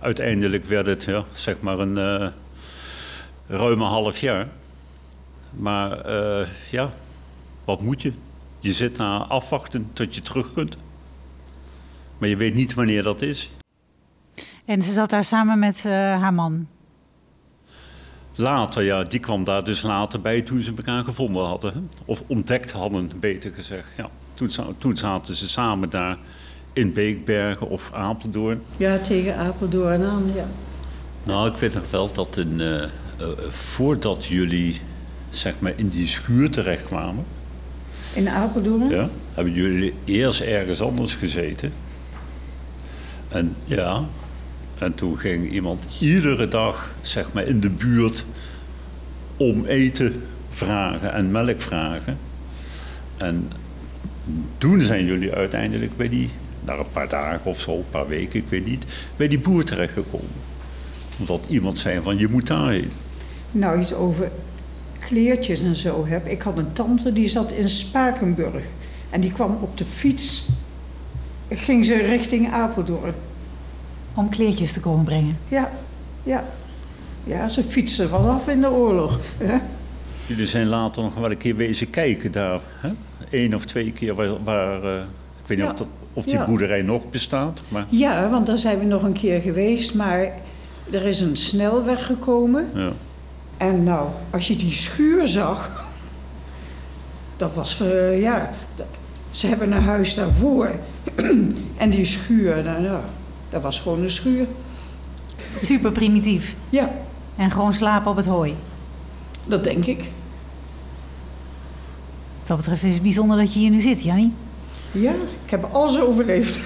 Uiteindelijk 0.00 0.64
werd 0.64 0.86
het 0.86 1.04
ja, 1.04 1.24
zeg 1.32 1.60
maar 1.60 1.78
een 1.78 1.98
eh 1.98 2.28
ruime 3.46 3.84
half 3.84 4.18
jaar. 4.18 4.48
Maar 5.50 6.00
eh, 6.00 6.48
ja, 6.70 6.90
wat 7.64 7.82
moet 7.82 8.02
je? 8.02 8.12
Je 8.60 8.72
zit 8.72 8.96
daar 8.96 9.20
afwachten 9.20 9.90
tot 9.92 10.14
je 10.14 10.22
terug 10.22 10.52
kunt. 10.52 10.76
Maar 12.18 12.28
je 12.28 12.36
weet 12.36 12.54
niet 12.54 12.74
wanneer 12.74 13.02
dat 13.02 13.22
is. 13.22 13.50
En 14.64 14.82
ze 14.82 14.92
zat 14.92 15.10
daar 15.10 15.24
samen 15.24 15.58
met 15.58 15.84
eh, 15.84 15.92
haar 15.92 16.34
man. 16.34 16.66
Later, 18.34 18.82
ja, 18.82 19.02
die 19.02 19.20
kwam 19.20 19.44
daar 19.44 19.64
dus 19.64 19.82
later 19.82 20.20
bij 20.20 20.42
toen 20.42 20.60
ze 20.60 20.72
elkaar 20.76 21.04
gevonden 21.04 21.44
hadden. 21.44 21.72
hè. 21.72 21.80
Of 22.04 22.22
ontdekt 22.26 22.72
hadden, 22.72 23.10
beter 23.20 23.52
gezegd. 23.52 23.86
Ja, 23.96 24.08
toen, 24.34 24.50
toen 24.78 24.96
zaten 24.96 25.36
ze 25.36 25.48
samen 25.48 25.90
daar 25.90 26.18
in 26.72 26.92
Beekbergen 26.92 27.68
of 27.68 27.90
Apeldoorn. 27.92 28.62
Ja, 28.76 28.98
tegen 28.98 29.36
Apeldoorn 29.36 30.02
aan, 30.04 30.30
ja. 30.34 30.46
Nou, 31.24 31.50
ik 31.50 31.56
weet 31.56 31.74
nog 31.74 31.90
wel 31.90 32.12
dat 32.12 32.36
in, 32.36 32.60
eh, 32.60 32.82
eh, 32.82 32.88
voordat 33.48 34.24
jullie 34.24 34.80
zeg 35.30 35.54
maar, 35.58 35.72
in 35.76 35.88
die 35.88 36.06
schuur 36.06 36.50
terechtkwamen, 36.50 37.24
In 38.14 38.28
Apeldoorn? 38.28 38.88
ja, 38.88 39.08
hebben 39.34 39.52
jullie 39.52 39.94
eerst 40.04 40.40
ergens 40.40 40.80
anders 40.80 41.14
gezeten. 41.14 41.72
En 43.28 43.56
ja, 43.64 44.04
en 44.82 44.94
toen 44.94 45.18
ging 45.18 45.50
iemand 45.50 45.84
iedere 46.00 46.48
dag 46.48 46.94
zeg 47.00 47.32
maar, 47.32 47.46
in 47.46 47.60
de 47.60 47.70
buurt 47.70 48.24
om 49.36 49.64
eten 49.64 50.22
vragen 50.48 51.12
en 51.12 51.30
melk 51.30 51.60
vragen. 51.60 52.18
En 53.16 53.50
toen 54.58 54.80
zijn 54.80 55.04
jullie 55.04 55.32
uiteindelijk 55.32 55.96
bij 55.96 56.08
die, 56.08 56.30
na 56.64 56.76
een 56.76 56.90
paar 56.92 57.08
dagen 57.08 57.44
of 57.44 57.60
zo, 57.60 57.76
een 57.76 57.90
paar 57.90 58.08
weken, 58.08 58.40
ik 58.40 58.48
weet 58.48 58.66
niet, 58.66 58.84
bij 59.16 59.28
die 59.28 59.38
boer 59.38 59.64
terechtgekomen. 59.64 60.30
Omdat 61.18 61.46
iemand 61.48 61.78
zei 61.78 62.00
van 62.00 62.18
je 62.18 62.28
moet 62.28 62.46
daarheen. 62.46 62.90
Nou, 63.50 63.80
iets 63.80 63.94
over 63.94 64.30
kleertjes 64.98 65.60
en 65.60 65.76
zo 65.76 66.06
heb. 66.06 66.26
Ik 66.26 66.42
had 66.42 66.58
een 66.58 66.72
tante 66.72 67.12
die 67.12 67.28
zat 67.28 67.52
in 67.52 67.68
Spakenburg. 67.68 68.64
En 69.10 69.20
die 69.20 69.32
kwam 69.32 69.58
op 69.60 69.78
de 69.78 69.84
fiets. 69.84 70.48
Ging 71.48 71.86
ze 71.86 71.94
richting 71.94 72.52
Apeldoorn. 72.52 73.14
Om 74.14 74.28
kleertjes 74.28 74.72
te 74.72 74.80
komen 74.80 75.04
brengen. 75.04 75.38
Ja, 75.48 75.70
ja. 76.22 76.44
Ja, 77.24 77.48
ze 77.48 77.62
fietste 77.62 78.08
wel 78.10 78.28
af 78.30 78.48
in 78.48 78.60
de 78.60 78.70
oorlog. 78.70 79.18
hè. 79.38 79.56
Jullie 80.26 80.46
zijn 80.46 80.66
later 80.66 81.02
nog 81.02 81.14
wel 81.14 81.30
een 81.30 81.36
keer 81.36 81.56
wezen 81.56 81.90
kijken 81.90 82.32
daar. 82.32 82.60
Hè? 82.80 82.90
Eén 83.30 83.54
of 83.54 83.64
twee 83.64 83.92
keer 83.92 84.14
waar, 84.14 84.42
waar 84.44 84.82
eh, 84.84 84.94
ik 85.42 85.46
weet 85.46 85.58
niet 85.58 85.66
Ja. 85.66 85.72
of, 85.72 85.78
dat, 85.78 85.86
of 86.12 86.24
die 86.24 86.34
Ja. 86.34 86.46
boerderij 86.46 86.82
nog 86.82 87.10
bestaat. 87.10 87.60
Maar 87.68 87.86
Ja, 87.88 88.28
want 88.28 88.46
daar 88.46 88.58
zijn 88.58 88.78
we 88.78 88.84
nog 88.84 89.02
een 89.02 89.12
keer 89.12 89.40
geweest. 89.40 89.94
Maar 89.94 90.28
er 90.90 91.02
is 91.04 91.20
een 91.20 91.36
snelweg 91.36 92.06
gekomen. 92.06 92.70
ja. 92.74 92.92
En 93.56 93.82
nou, 93.84 94.08
als 94.30 94.48
je 94.48 94.56
die 94.56 94.72
schuur 94.72 95.26
zag, 95.26 95.86
dat 97.36 97.54
was, 97.54 97.82
ja, 98.16 98.50
ze 99.30 99.46
hebben 99.46 99.72
een 99.72 99.82
huis 99.82 100.14
daarvoor. 100.14 100.70
en 101.76 101.90
die 101.90 102.04
schuur, 102.04 102.64
nou, 102.64 102.82
nou, 102.82 103.00
dat 103.52 103.62
was 103.62 103.80
gewoon 103.80 104.02
een 104.02 104.10
schuur. 104.10 104.46
Super 105.56 105.92
primitief. 105.92 106.56
Ja, 106.70 106.90
En 107.36 107.50
gewoon 107.50 107.74
slapen 107.74 108.10
op 108.10 108.16
het 108.16 108.26
hooi. 108.26 108.56
dat 109.44 109.64
denk 109.64 109.84
ik. 109.86 109.98
Wat 112.38 112.46
dat 112.46 112.56
betreft 112.56 112.82
is 112.82 112.94
het 112.94 113.02
bijzonder 113.02 113.36
dat 113.36 113.52
je 113.52 113.58
hier 113.58 113.70
nu 113.70 113.80
zit, 113.80 114.02
Jannie. 114.02 114.32
Ja, 114.92 115.12
ik 115.44 115.50
heb 115.50 115.64
alles 115.64 116.00
overleefd. 116.00 116.58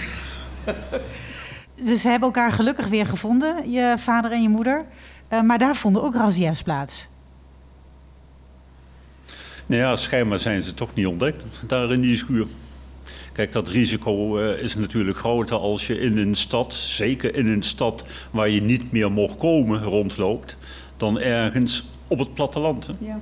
Dus 1.83 2.01
ze 2.01 2.09
hebben 2.09 2.29
elkaar 2.29 2.53
gelukkig 2.53 2.87
weer 2.87 3.07
gevonden, 3.07 3.71
je 3.71 3.95
vader 3.99 4.33
en 4.33 4.43
je 4.43 4.49
moeder. 4.49 4.85
Eh, 5.29 5.41
maar 5.41 5.59
daar 5.59 5.77
vonden 5.77 6.03
ook 6.03 6.15
razzia's 6.15 6.63
plaats. 6.63 7.09
Nou 9.67 9.81
ja, 9.81 9.97
schijnbaar 9.97 10.39
zijn 10.39 10.63
ze 10.63 10.75
toch 10.75 10.95
niet 10.95 11.07
ontdekt 11.07 11.43
daar 11.67 11.93
in 11.93 12.01
die 12.01 12.17
schuur. 12.17 12.47
Kijk, 13.37 13.53
dat 13.53 13.69
risico 13.69 14.39
eh, 14.39 14.63
is 14.63 14.75
natuurlijk 14.77 15.19
groter 15.19 15.57
als 15.57 15.87
je 15.87 15.99
in 15.99 16.19
een 16.19 16.35
stad, 16.35 16.75
zeker 16.75 17.35
in 17.35 17.47
een 17.47 17.63
stad 17.63 18.07
waar 18.31 18.49
je 18.49 18.63
niet 18.63 18.93
meer 18.93 19.13
mocht 19.13 19.37
komen, 19.37 19.83
rondloopt, 19.83 20.57
dan 20.97 21.21
ergens 21.21 21.85
op 22.09 22.19
het 22.19 22.35
platteland. 22.35 22.87
Hè? 22.87 22.93
Ja. 23.01 23.21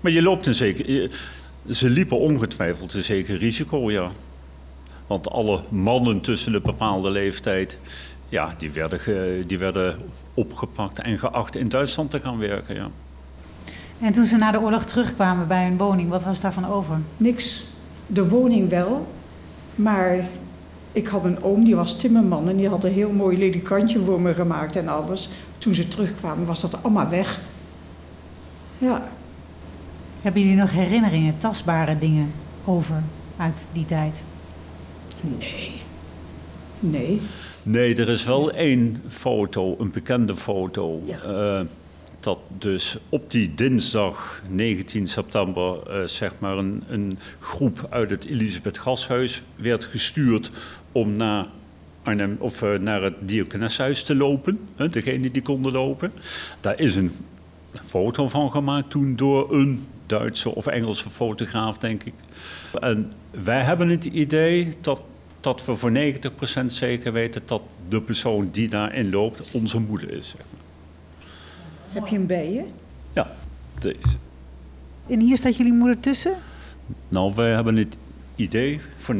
Maar 0.00 0.12
je 0.12 0.22
loopt 0.22 0.46
een 0.46 0.54
zeker. 0.54 0.90
je- 0.90 1.10
Ze 1.70 1.88
liepen 1.90 2.18
ongetwijfeld 2.18 2.94
een 2.94 3.04
zeker 3.04 3.36
risico, 3.38 3.90
ja. 3.90 4.10
Want 5.06 5.30
alle 5.30 5.60
mannen 5.68 6.20
tussen 6.20 6.54
een 6.54 6.62
bepaalde 6.62 7.10
leeftijd. 7.10 7.78
Ja, 8.28 8.54
die 8.58 8.70
werden, 8.70 9.00
ge- 9.00 9.44
die 9.46 9.58
werden 9.58 9.98
opgepakt 10.34 10.98
en 10.98 11.18
geacht 11.18 11.56
in 11.56 11.68
Duitsland 11.68 12.10
te 12.10 12.20
gaan 12.20 12.38
werken. 12.38 12.74
Ja. 12.74 12.90
En 14.00 14.12
toen 14.12 14.24
ze 14.24 14.36
na 14.36 14.50
de 14.50 14.60
oorlog 14.60 14.84
terugkwamen 14.84 15.48
bij 15.48 15.64
hun 15.64 15.76
woning, 15.78 16.08
wat 16.08 16.24
was 16.24 16.40
daarvan 16.40 16.66
over? 16.66 17.00
Niks. 17.16 17.70
De 18.12 18.28
woning 18.28 18.68
wel, 18.68 19.06
maar 19.74 20.28
ik 20.92 21.06
had 21.06 21.24
een 21.24 21.42
oom, 21.42 21.64
die 21.64 21.76
was 21.76 21.96
timmerman 21.96 22.48
en 22.48 22.56
die 22.56 22.68
had 22.68 22.84
een 22.84 22.92
heel 22.92 23.12
mooi 23.12 23.38
ledikantje 23.38 24.04
voor 24.04 24.20
me 24.20 24.34
gemaakt 24.34 24.76
en 24.76 24.88
alles. 24.88 25.28
Toen 25.58 25.74
ze 25.74 25.88
terugkwamen 25.88 26.46
was 26.46 26.60
dat 26.60 26.82
allemaal 26.82 27.08
weg. 27.08 27.40
Ja, 28.78 29.08
Hebben 30.22 30.42
jullie 30.42 30.56
nog 30.56 30.72
herinneringen, 30.72 31.38
tastbare 31.38 31.98
dingen 31.98 32.32
over 32.64 33.02
uit 33.36 33.68
die 33.72 33.84
tijd? 33.84 34.22
nee. 35.20 35.80
Nee. 36.80 37.20
Nee, 37.62 37.94
er 37.96 38.08
is 38.08 38.24
wel 38.24 38.50
één 38.52 39.02
foto, 39.08 39.74
een 39.78 39.90
bekende 39.90 40.34
foto. 40.36 41.00
Ja. 41.04 41.20
eh, 41.20 41.66
dat 42.22 42.38
dus 42.58 42.96
op 43.08 43.30
die 43.30 43.54
dinsdag 43.54 44.42
19 44.48 45.06
september 45.06 45.82
eh, 45.82 46.06
zeg 46.06 46.32
maar 46.38 46.58
een, 46.58 46.84
een 46.88 47.18
groep 47.40 47.86
uit 47.90 48.10
het 48.10 48.24
Elisabeth 48.24 48.78
Gashuis 48.78 49.42
werd 49.56 49.84
gestuurd 49.84 50.50
om 50.92 51.16
naar, 51.16 51.46
Arnhem, 52.02 52.36
of, 52.38 52.62
eh, 52.62 52.78
naar 52.78 53.02
het 53.02 53.14
Diakoneshuis 53.20 54.02
te 54.02 54.14
lopen. 54.14 54.58
Hè, 54.76 54.88
degene 54.88 55.30
die 55.30 55.42
konden 55.42 55.72
lopen. 55.72 56.12
Daar 56.60 56.78
is 56.78 56.94
een 56.94 57.10
foto 57.84 58.28
van 58.28 58.50
gemaakt 58.50 58.90
toen 58.90 59.16
door 59.16 59.54
een 59.54 59.86
Duitse 60.06 60.54
of 60.54 60.66
Engelse 60.66 61.10
fotograaf, 61.10 61.78
denk 61.78 62.02
ik. 62.04 62.14
En 62.80 63.12
wij 63.30 63.60
hebben 63.60 63.88
het 63.88 64.04
idee 64.04 64.68
dat, 64.80 65.02
dat 65.40 65.64
we 65.64 65.76
voor 65.76 65.92
90% 65.92 66.64
zeker 66.66 67.12
weten 67.12 67.42
dat 67.44 67.62
de 67.88 68.02
persoon 68.02 68.48
die 68.52 68.68
daarin 68.68 69.10
loopt 69.10 69.50
onze 69.52 69.78
moeder 69.78 70.12
is. 70.12 70.28
Zeg 70.28 70.40
maar. 70.50 70.61
Heb 71.92 72.06
je 72.06 72.14
hem 72.14 72.26
bij 72.26 72.52
je? 72.52 72.64
Ja, 73.12 73.30
deze. 73.78 74.16
En 75.06 75.20
hier 75.20 75.36
staat 75.36 75.56
jullie 75.56 75.72
moeder 75.72 76.00
tussen? 76.00 76.34
Nou, 77.08 77.34
wij 77.34 77.50
hebben 77.50 77.76
het 77.76 77.96
idee 78.36 78.80
voor 78.96 79.14
90% 79.14 79.18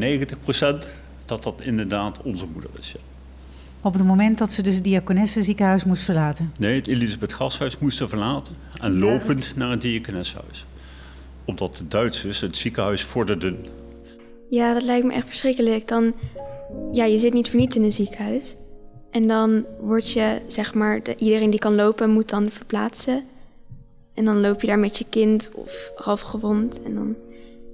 dat 1.25 1.43
dat 1.43 1.61
inderdaad 1.61 2.21
onze 2.21 2.45
moeder 2.53 2.69
is. 2.79 2.91
Ja. 2.91 2.99
Op 3.81 3.93
het 3.93 4.03
moment 4.03 4.37
dat 4.37 4.51
ze 4.51 4.61
dus 4.61 4.75
het 4.75 4.83
diakonesse 4.83 5.43
ziekenhuis 5.43 5.83
moest 5.83 6.03
verlaten. 6.03 6.51
Nee, 6.59 6.75
het 6.75 6.87
Elisabeth 6.87 7.33
Gashuis 7.33 7.77
moesten 7.77 8.09
verlaten 8.09 8.55
en 8.81 8.99
lopend 8.99 9.55
naar 9.55 9.69
het 9.69 9.81
Diakoneshuis. 9.81 10.65
Omdat 11.45 11.75
de 11.75 11.87
Duitsers 11.87 12.41
het 12.41 12.57
ziekenhuis 12.57 13.03
vorderden. 13.03 13.65
Ja, 14.49 14.73
dat 14.73 14.83
lijkt 14.83 15.05
me 15.05 15.13
echt 15.13 15.27
verschrikkelijk. 15.27 15.87
Dan, 15.87 16.13
ja, 16.91 17.05
je 17.05 17.17
zit 17.17 17.33
niet 17.33 17.49
voor 17.49 17.59
niets 17.59 17.75
in 17.75 17.83
een 17.83 17.93
ziekenhuis. 17.93 18.55
En 19.13 19.27
dan 19.27 19.65
word 19.79 20.11
je, 20.11 20.41
zeg 20.47 20.73
maar, 20.73 21.03
de- 21.03 21.15
iedereen 21.15 21.49
die 21.49 21.59
kan 21.59 21.75
lopen 21.75 22.09
moet 22.09 22.29
dan 22.29 22.49
verplaatsen. 22.49 23.23
En 24.13 24.25
dan 24.25 24.41
loop 24.41 24.61
je 24.61 24.67
daar 24.67 24.79
met 24.79 24.97
je 24.97 25.05
kind 25.09 25.51
of 25.55 25.91
half 25.95 26.21
gewond. 26.21 26.81
En 26.83 26.95
dan 26.95 27.15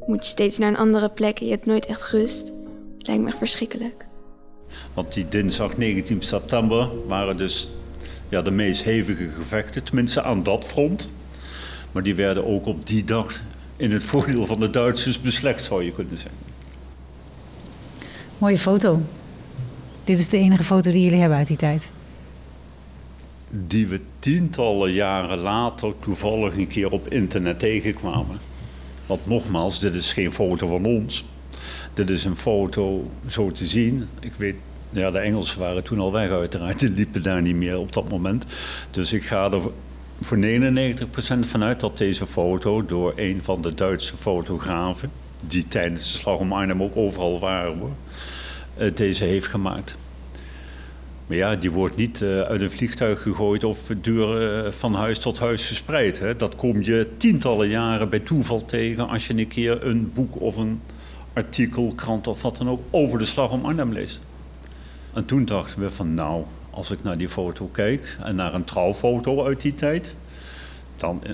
moet 0.08 0.24
je 0.26 0.30
steeds 0.32 0.58
naar 0.58 0.70
een 0.70 0.78
andere 0.78 1.10
plek 1.10 1.40
en 1.40 1.46
je 1.46 1.52
hebt 1.52 1.66
nooit 1.66 1.86
echt 1.86 2.12
rust. 2.12 2.52
Het 2.98 3.08
lijkt 3.08 3.22
me 3.22 3.28
echt 3.30 3.38
verschrikkelijk. 3.38 4.06
Want 4.94 5.14
die 5.14 5.28
dinsdag 5.30 5.78
19 5.78 6.22
september 6.22 6.90
waren 7.08 7.38
dus 7.38 7.70
ja, 8.30 8.42
de 8.42 8.52
meest 8.52 8.84
hevige 8.84 9.30
gevechten, 9.30 9.84
tenminste 9.84 10.22
aan 10.24 10.44
dat 10.44 10.66
front. 10.66 11.10
Maar 11.92 12.04
die 12.04 12.16
werden 12.16 12.46
ook 12.46 12.66
op 12.66 12.88
die 12.88 13.04
dag 13.04 13.42
in 13.78 13.92
het 13.92 14.04
voordeel 14.12 14.46
van 14.46 14.60
de 14.60 14.70
Duitsers 14.70 15.22
beslecht, 15.22 15.64
zou 15.64 15.84
je 15.84 15.92
kunnen 15.92 16.18
zeggen. 16.18 16.40
Mooie 18.38 18.58
foto. 18.58 19.02
Dit 20.10 20.20
is 20.20 20.30
de 20.30 20.38
enige 20.38 20.64
foto 20.64 20.92
die 20.92 21.04
jullie 21.04 21.20
hebben 21.20 21.38
uit 21.38 21.48
die 21.48 21.58
tijd. 21.58 21.92
Die 23.50 23.88
we 23.88 24.02
tientallen 24.20 24.92
jaren 24.92 25.38
later 25.38 25.94
toevallig 26.00 26.58
een 26.58 26.68
keer 26.68 26.92
op 26.92 27.08
internet 27.08 27.60
tegenkwamen. 27.60 28.40
Want 29.06 29.26
nogmaals, 29.26 29.80
dit 29.80 29.94
is 29.94 30.14
geen 30.14 30.32
foto 30.32 30.68
van 30.68 30.86
ons. 30.86 31.26
Dit 31.94 32.10
is 32.10 32.26
een 32.26 32.36
foto 32.36 33.12
zo 33.28 33.52
te 33.52 33.66
zien. 33.66 34.08
Ik 34.20 34.34
weet, 34.34 34.56
ja, 34.90 35.12
de 35.12 35.20
Engelsen 35.20 35.60
waren 35.60 35.84
toen 35.84 36.00
al 36.00 36.12
weg 36.12 36.30
uiteraard. 36.30 36.80
Die 36.80 36.90
liepen 36.90 37.24
daar 37.24 37.42
niet 37.42 37.56
meer 37.56 37.78
op 37.78 37.94
dat 37.94 38.10
moment. 38.10 38.46
Dus 38.92 39.14
ik 39.14 39.24
ga 39.24 39.52
er 39.52 39.62
voor 40.22 40.38
99% 40.38 41.40
vanuit 41.40 41.80
dat 41.80 41.98
deze 41.98 42.26
foto 42.26 42.86
door 42.86 43.14
een 43.16 43.44
van 43.44 43.62
de 43.62 43.74
Duitse 43.74 44.18
fotografen... 44.18 45.12
die 45.42 45.68
tijdens 45.68 46.12
de 46.12 46.20
slag 46.20 46.38
om 46.38 46.54
Arnhem 46.54 46.84
ook 46.84 46.98
overal 46.98 47.40
waren, 47.40 47.78
hoor, 47.78 47.94
deze 48.94 49.24
heeft 49.24 49.48
gemaakt. 49.48 49.98
Maar 51.30 51.38
ja, 51.38 51.56
die 51.56 51.72
wordt 51.72 51.96
niet 51.96 52.22
eh, 52.22 52.42
uit 52.42 52.62
een 52.62 52.72
vliegtuig 52.72 53.22
gegooid 53.22 53.64
of 53.64 53.92
duur 54.02 54.52
eh, 54.66 54.72
van 54.72 54.94
huis 54.94 55.20
tot 55.20 55.40
huis 55.40 55.66
verspreid. 55.66 56.20
Hè. 56.20 56.36
Dat 56.36 56.56
kom 56.56 56.82
je 56.82 57.08
tientallen 57.18 57.68
jaren 57.68 58.10
bij 58.10 58.20
toeval 58.20 58.66
tegen 58.66 59.10
als 59.10 59.28
je 59.28 59.38
een 59.38 59.48
keer 59.48 59.86
een 59.86 60.12
boek 60.14 60.42
of 60.42 60.58
een 60.58 60.82
artikel, 61.34 61.94
krant 61.96 62.28
of 62.28 62.42
wat 62.42 62.58
dan 62.58 62.70
ook 62.70 62.82
over 62.90 63.18
de 63.18 63.26
slag 63.26 63.52
om 63.52 63.66
Arnhem 63.66 63.94
leest. 63.94 64.22
En 65.14 65.26
toen 65.26 65.46
dachten 65.46 65.82
we 65.82 65.92
van 65.92 66.14
nou, 66.14 66.44
als 66.70 66.92
ik 66.92 67.04
naar 67.04 67.18
die 67.18 67.30
foto 67.30 67.66
kijk 67.72 68.18
en 68.24 68.36
naar 68.36 68.54
een 68.54 68.64
trouwfoto 68.64 69.46
uit 69.46 69.62
die 69.62 69.76
tijd, 69.76 70.16
dan 70.98 71.24
eh, 71.24 71.32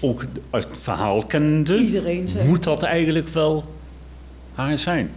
ook 0.00 0.24
het 0.50 0.66
verhaal 0.70 1.26
kennende, 1.26 2.22
moet 2.46 2.62
dat 2.62 2.82
eigenlijk 2.82 3.28
wel 3.28 3.64
haar 4.54 4.78
zijn. 4.78 5.10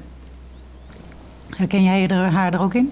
Herken 1.50 1.84
jij 1.84 2.08
er, 2.08 2.32
haar 2.32 2.54
er 2.54 2.62
ook 2.62 2.74
in? 2.74 2.92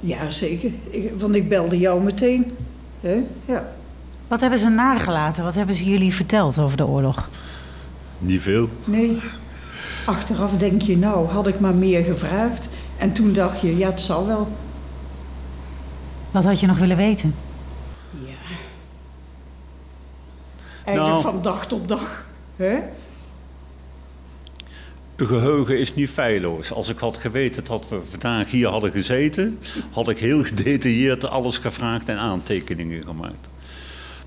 Ja, 0.00 0.30
zeker. 0.30 0.70
Ik, 0.90 1.12
want 1.18 1.34
ik 1.34 1.48
belde 1.48 1.78
jou 1.78 2.02
meteen. 2.02 2.56
Hè? 3.00 3.22
Ja. 3.44 3.68
Wat 4.28 4.40
hebben 4.40 4.58
ze 4.58 4.68
nagelaten? 4.68 5.44
Wat 5.44 5.54
hebben 5.54 5.74
ze 5.74 5.84
jullie 5.84 6.14
verteld 6.14 6.58
over 6.60 6.76
de 6.76 6.86
oorlog? 6.86 7.28
Niet 8.18 8.40
veel. 8.40 8.68
Nee. 8.84 9.18
Achteraf 10.06 10.52
denk 10.52 10.82
je, 10.82 10.96
nou, 10.96 11.28
had 11.28 11.46
ik 11.46 11.60
maar 11.60 11.74
meer 11.74 12.04
gevraagd. 12.04 12.68
En 12.96 13.12
toen 13.12 13.32
dacht 13.32 13.60
je, 13.60 13.76
ja, 13.76 13.88
het 13.88 14.00
zal 14.00 14.26
wel. 14.26 14.48
Wat 16.30 16.44
had 16.44 16.60
je 16.60 16.66
nog 16.66 16.78
willen 16.78 16.96
weten? 16.96 17.34
Ja. 18.26 18.34
Eigenlijk 20.84 21.22
Nou. 21.22 21.22
van 21.34 21.42
dag 21.42 21.66
tot 21.66 21.88
dag. 21.88 22.26
Hè? 22.56 22.74
Geheugen 25.26 25.78
is 25.78 25.94
niet 25.94 26.10
feilloos. 26.10 26.72
Als 26.72 26.88
ik 26.88 26.98
had 26.98 27.16
geweten 27.16 27.64
dat 27.64 27.88
we 27.88 28.02
vandaag 28.02 28.50
hier 28.50 28.68
hadden 28.68 28.92
gezeten, 28.92 29.58
had 29.90 30.08
ik 30.08 30.18
heel 30.18 30.44
gedetailleerd 30.44 31.24
alles 31.24 31.58
gevraagd 31.58 32.08
en 32.08 32.18
aantekeningen 32.18 33.04
gemaakt. 33.04 33.48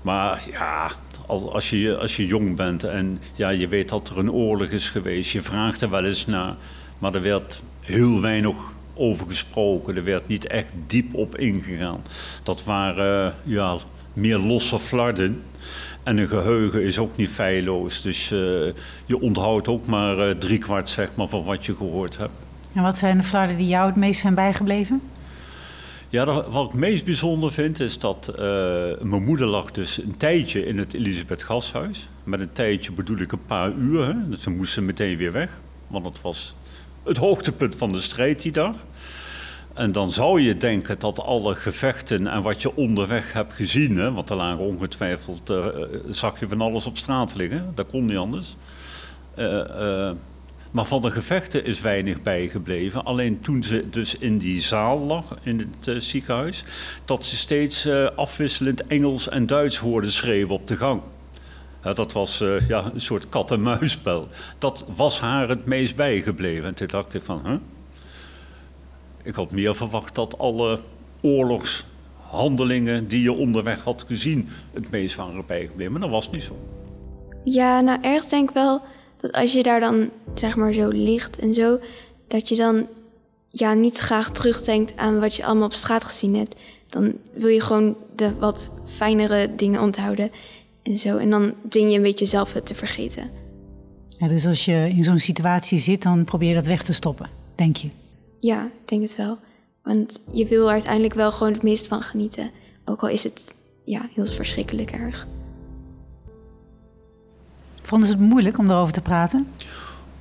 Maar 0.02 0.42
ja, 0.50 0.90
als, 1.26 1.42
als, 1.42 1.70
je, 1.70 1.96
als 1.96 2.16
je 2.16 2.26
jong 2.26 2.56
bent 2.56 2.84
en 2.84 3.20
ja, 3.34 3.48
je 3.48 3.68
weet 3.68 3.88
dat 3.88 4.08
er 4.08 4.18
een 4.18 4.32
oorlog 4.32 4.68
is 4.68 4.88
geweest, 4.88 5.30
je 5.30 5.42
vraagt 5.42 5.80
er 5.80 5.90
wel 5.90 6.04
eens 6.04 6.26
naar, 6.26 6.56
maar 6.98 7.14
er 7.14 7.22
werd 7.22 7.62
heel 7.80 8.20
weinig 8.20 8.56
over 8.94 9.26
gesproken. 9.26 9.96
Er 9.96 10.04
werd 10.04 10.28
niet 10.28 10.46
echt 10.46 10.72
diep 10.86 11.14
op 11.14 11.38
ingegaan. 11.38 12.02
Dat 12.42 12.64
waren 12.64 13.26
eh, 13.26 13.52
ja, 13.52 13.78
meer 14.12 14.38
losse 14.38 14.78
flarden. 14.78 15.42
En 16.02 16.16
een 16.18 16.28
geheugen 16.28 16.82
is 16.82 16.98
ook 16.98 17.16
niet 17.16 17.28
feilloos. 17.28 18.00
Dus 18.02 18.30
eh, 18.30 18.38
je 19.06 19.20
onthoudt 19.20 19.68
ook 19.68 19.86
maar 19.86 20.18
eh, 20.18 20.34
driekwart 20.36 20.88
zeg 20.88 21.08
maar, 21.16 21.28
van 21.28 21.44
wat 21.44 21.66
je 21.66 21.76
gehoord 21.76 22.16
hebt. 22.18 22.32
En 22.74 22.82
wat 22.82 22.98
zijn 22.98 23.16
de 23.16 23.22
flarden 23.22 23.56
die 23.56 23.66
jou 23.68 23.86
het 23.86 23.96
meest 23.96 24.20
zijn 24.20 24.34
bijgebleven? 24.34 25.00
Ja, 26.08 26.24
dat- 26.24 26.46
wat 26.48 26.64
ik 26.64 26.70
het 26.70 26.80
meest 26.80 27.04
bijzonder 27.04 27.52
vind 27.52 27.80
is 27.80 27.98
dat 27.98 28.28
eh, 28.28 28.42
mijn 29.02 29.24
moeder 29.24 29.46
lag 29.46 29.70
dus 29.70 29.98
een 30.02 30.16
tijdje 30.16 30.66
in 30.66 30.78
het 30.78 30.94
Elisabeth 30.94 31.42
Gashuis. 31.42 32.08
Met 32.24 32.40
een 32.40 32.52
tijdje 32.52 32.92
bedoel 32.92 33.18
ik 33.18 33.32
een 33.32 33.46
paar 33.46 33.72
uur. 33.72 34.04
Hè? 34.06 34.28
Dus 34.28 34.42
ze 34.42 34.50
moesten 34.50 34.84
meteen 34.84 35.16
weer 35.16 35.32
weg. 35.32 35.60
Want 35.86 36.04
het 36.04 36.20
was 36.20 36.54
het 37.04 37.16
hoogtepunt 37.16 37.76
van 37.76 37.92
de 37.92 38.00
strijd 38.00 38.42
die 38.42 38.52
dag. 38.52 38.74
En 39.74 39.92
dan 39.92 40.10
zou 40.10 40.40
je 40.40 40.56
denken 40.56 40.98
dat 40.98 41.20
alle 41.20 41.54
gevechten 41.54 42.26
en 42.26 42.42
wat 42.42 42.62
je 42.62 42.76
onderweg 42.76 43.32
hebt 43.32 43.52
gezien... 43.52 43.96
Hè, 43.96 44.12
want 44.12 44.30
er 44.30 44.36
lagen 44.36 44.64
ongetwijfeld, 44.64 45.50
eh, 45.50 45.66
zag 46.08 46.40
je 46.40 46.48
van 46.48 46.60
alles 46.60 46.86
op 46.86 46.98
straat 46.98 47.34
liggen. 47.34 47.72
Dat 47.74 47.86
kon 47.86 48.06
niet 48.06 48.16
anders. 48.16 48.56
Eh, 49.34 50.08
eh, 50.08 50.16
maar 50.72 50.84
van 50.84 51.02
de 51.02 51.10
gevechten 51.10 51.64
is 51.64 51.80
weinig 51.80 52.22
bijgebleven. 52.22 53.04
Alleen 53.04 53.40
toen 53.40 53.62
ze 53.62 53.88
dus 53.90 54.18
in 54.18 54.38
die 54.38 54.60
zaal 54.60 54.98
lag, 54.98 55.36
in 55.42 55.58
het 55.58 55.88
eh, 55.88 55.96
ziekenhuis... 55.96 56.64
dat 57.04 57.24
ze 57.24 57.36
steeds 57.36 57.84
eh, 57.84 58.06
afwisselend 58.16 58.86
Engels 58.86 59.28
en 59.28 59.46
Duits 59.46 59.78
hoorde 59.78 60.10
schreeuwen 60.10 60.54
op 60.54 60.66
de 60.66 60.76
gang. 60.76 61.00
Dat 61.94 62.12
was 62.12 62.40
eh, 62.40 62.68
ja, 62.68 62.90
een 62.94 63.00
soort 63.00 63.28
kat-en-muisspel. 63.28 64.28
Dat 64.58 64.84
was 64.96 65.20
haar 65.20 65.48
het 65.48 65.64
meest 65.64 65.96
bijgebleven. 65.96 66.64
En 66.64 66.74
toen 66.74 66.86
dacht 66.86 67.14
ik 67.14 67.22
van, 67.22 67.40
huh? 67.44 67.56
Ik 69.22 69.34
had 69.34 69.50
meer 69.50 69.76
verwacht 69.76 70.14
dat 70.14 70.38
alle 70.38 70.78
oorlogshandelingen 71.20 73.08
die 73.08 73.22
je 73.22 73.32
onderweg 73.32 73.82
had 73.82 74.04
gezien... 74.06 74.48
het 74.72 74.90
meest 74.90 75.16
waren 75.16 75.46
bijgebleven. 75.46 75.92
Maar 75.92 76.00
dat 76.00 76.10
was 76.10 76.30
niet 76.30 76.42
zo. 76.42 76.56
Ja, 77.44 77.80
nou 77.80 78.02
ergens 78.02 78.28
denk 78.28 78.48
ik 78.48 78.54
wel 78.54 78.82
dat 79.20 79.32
als 79.32 79.52
je 79.52 79.62
daar 79.62 79.80
dan 79.80 80.10
zeg 80.34 80.56
maar 80.56 80.72
zo 80.72 80.88
ligt 80.88 81.38
en 81.38 81.54
zo, 81.54 81.78
dat 82.28 82.48
je 82.48 82.56
dan 82.56 82.86
ja 83.48 83.74
niet 83.74 83.98
graag 83.98 84.30
terugdenkt 84.30 84.96
aan 84.96 85.20
wat 85.20 85.34
je 85.34 85.44
allemaal 85.44 85.64
op 85.64 85.72
straat 85.72 86.04
gezien 86.04 86.36
hebt. 86.36 86.60
Dan 86.88 87.12
wil 87.32 87.48
je 87.48 87.60
gewoon 87.60 87.96
de 88.16 88.34
wat 88.38 88.72
fijnere 88.86 89.54
dingen 89.56 89.80
onthouden 89.80 90.30
en 90.82 90.98
zo. 90.98 91.16
En 91.16 91.30
dan 91.30 91.54
ding 91.62 91.90
je 91.90 91.96
een 91.96 92.02
beetje 92.02 92.26
zelf 92.26 92.52
het 92.52 92.66
te 92.66 92.74
vergeten. 92.74 93.30
Ja, 94.08 94.28
dus 94.28 94.46
als 94.46 94.64
je 94.64 94.92
in 94.94 95.02
zo'n 95.02 95.18
situatie 95.18 95.78
zit, 95.78 96.02
dan 96.02 96.24
probeer 96.24 96.48
je 96.48 96.54
dat 96.54 96.66
weg 96.66 96.82
te 96.82 96.92
stoppen, 96.92 97.28
denk 97.54 97.76
je. 97.76 97.88
Ja, 98.42 98.64
ik 98.64 98.88
denk 98.88 99.02
het 99.02 99.16
wel. 99.16 99.38
Want 99.82 100.20
je 100.32 100.46
wil 100.46 100.66
er 100.66 100.72
uiteindelijk 100.72 101.14
wel 101.14 101.32
gewoon 101.32 101.52
het 101.52 101.62
meest 101.62 101.88
van 101.88 102.02
genieten. 102.02 102.50
Ook 102.84 103.02
al 103.02 103.08
is 103.08 103.24
het 103.24 103.54
ja, 103.84 104.08
heel 104.14 104.26
verschrikkelijk 104.26 104.90
erg. 104.90 105.26
Vonden 107.82 108.08
ze 108.08 108.14
het 108.14 108.22
moeilijk 108.22 108.58
om 108.58 108.70
erover 108.70 108.92
te 108.92 109.00
praten? 109.00 109.48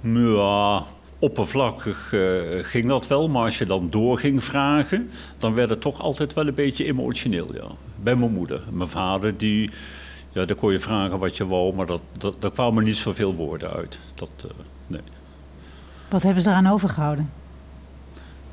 Ja, 0.02 0.84
oppervlakkig 1.20 2.14
eh, 2.14 2.64
ging 2.64 2.88
dat 2.88 3.08
wel. 3.08 3.30
Maar 3.30 3.44
als 3.44 3.58
je 3.58 3.66
dan 3.66 3.90
door 3.90 4.20
ging 4.20 4.44
vragen, 4.44 5.10
dan 5.38 5.54
werd 5.54 5.70
het 5.70 5.82
toch 5.82 6.00
altijd 6.00 6.34
wel 6.34 6.48
een 6.48 6.54
beetje 6.54 6.86
emotioneel. 6.86 7.54
Ja. 7.54 7.68
Bij 8.04 8.16
mijn 8.16 8.34
moeder. 8.34 8.64
Mijn 8.72 8.90
vader, 8.90 9.38
die, 9.38 9.70
ja, 10.32 10.46
daar 10.46 10.56
kon 10.56 10.72
je 10.72 10.80
vragen 10.80 11.20
wat 11.20 11.38
je 11.38 11.48
wou, 11.48 11.76
maar 11.76 11.86
dat, 11.86 12.02
dat, 12.18 12.42
daar 12.42 12.52
kwamen 12.52 12.84
niet 12.84 12.98
zoveel 12.98 13.36
woorden 13.36 13.72
uit. 13.72 14.00
Dat, 14.16 14.30
eh, 14.38 14.52
nee. 14.88 15.02
Wat 16.10 16.24
hebben 16.24 16.44
ze 16.44 16.50
eraan 16.50 16.68
overgehouden? 16.68 17.41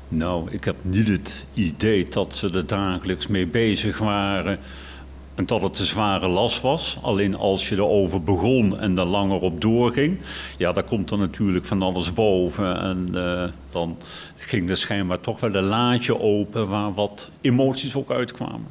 Nou, 0.09 0.51
ik 0.51 0.63
heb 0.63 0.75
niet 0.81 1.07
het 1.07 1.45
idee 1.53 2.07
dat 2.09 2.35
ze 2.35 2.49
er 2.49 2.67
dagelijks 2.67 3.27
mee 3.27 3.47
bezig 3.47 3.97
waren 3.97 4.59
en 5.35 5.45
dat 5.45 5.61
het 5.61 5.79
een 5.79 5.85
zware 5.85 6.27
last 6.27 6.61
was. 6.61 6.97
Alleen 7.01 7.35
als 7.35 7.69
je 7.69 7.75
erover 7.75 8.23
begon 8.23 8.79
en 8.79 8.97
er 8.97 9.05
langer 9.05 9.39
op 9.39 9.61
doorging, 9.61 10.19
ja, 10.57 10.71
dan 10.71 10.85
komt 10.85 11.11
er 11.11 11.17
natuurlijk 11.17 11.65
van 11.65 11.81
alles 11.81 12.13
boven. 12.13 12.81
En 12.81 13.09
eh, 13.13 13.49
dan 13.69 13.97
ging 14.35 14.69
er 14.69 14.77
schijnbaar 14.77 15.19
toch 15.19 15.39
wel 15.39 15.55
een 15.55 15.63
laadje 15.63 16.19
open 16.19 16.67
waar 16.67 16.93
wat 16.93 17.31
emoties 17.41 17.95
ook 17.95 18.11
uitkwamen. 18.11 18.67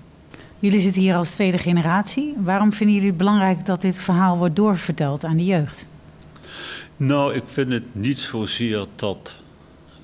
Jullie 0.58 0.80
zitten 0.80 1.02
hier 1.02 1.14
als 1.14 1.30
tweede 1.30 1.58
generatie. 1.58 2.34
Waarom 2.36 2.72
vinden 2.72 2.94
jullie 2.94 3.10
het 3.10 3.18
belangrijk 3.18 3.66
dat 3.66 3.80
dit 3.80 3.98
verhaal 3.98 4.36
wordt 4.36 4.56
doorverteld 4.56 5.24
aan 5.24 5.36
de 5.36 5.44
jeugd? 5.44 5.86
Nou, 6.96 7.34
ik 7.34 7.42
vind 7.46 7.72
het 7.72 7.94
niet 7.94 8.18
zozeer 8.18 8.86
dat 8.94 9.42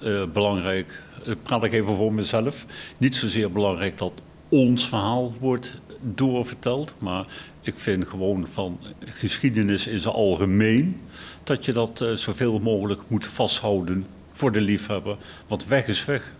eh, 0.00 0.22
belangrijk, 0.32 1.02
praat 1.42 1.64
ik 1.64 1.72
even 1.72 1.96
voor 1.96 2.12
mezelf, 2.12 2.66
niet 2.98 3.14
zozeer 3.14 3.52
belangrijk 3.52 3.98
dat 3.98 4.12
ons 4.48 4.88
verhaal 4.88 5.32
wordt 5.40 5.80
doorverteld, 6.00 6.94
maar 6.98 7.26
ik 7.60 7.78
vind 7.78 8.08
gewoon 8.08 8.46
van 8.46 8.78
geschiedenis 9.04 9.86
in 9.86 10.00
zijn 10.00 10.14
algemeen 10.14 11.00
dat 11.42 11.64
je 11.64 11.72
dat 11.72 12.00
eh, 12.00 12.12
zoveel 12.12 12.58
mogelijk 12.58 13.00
moet 13.08 13.26
vasthouden 13.26 14.06
voor 14.30 14.52
de 14.52 14.60
liefhebber, 14.60 15.16
want 15.46 15.66
weg 15.66 15.86
is 15.86 16.04
weg. 16.04 16.32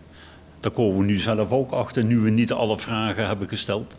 Daar 0.61 0.73
komen 0.73 0.99
we 0.99 1.05
nu 1.05 1.18
zelf 1.18 1.53
ook 1.53 1.70
achter, 1.70 2.05
nu 2.05 2.18
we 2.18 2.31
niet 2.31 2.53
alle 2.53 2.79
vragen 2.79 3.27
hebben 3.27 3.49
gesteld. 3.49 3.97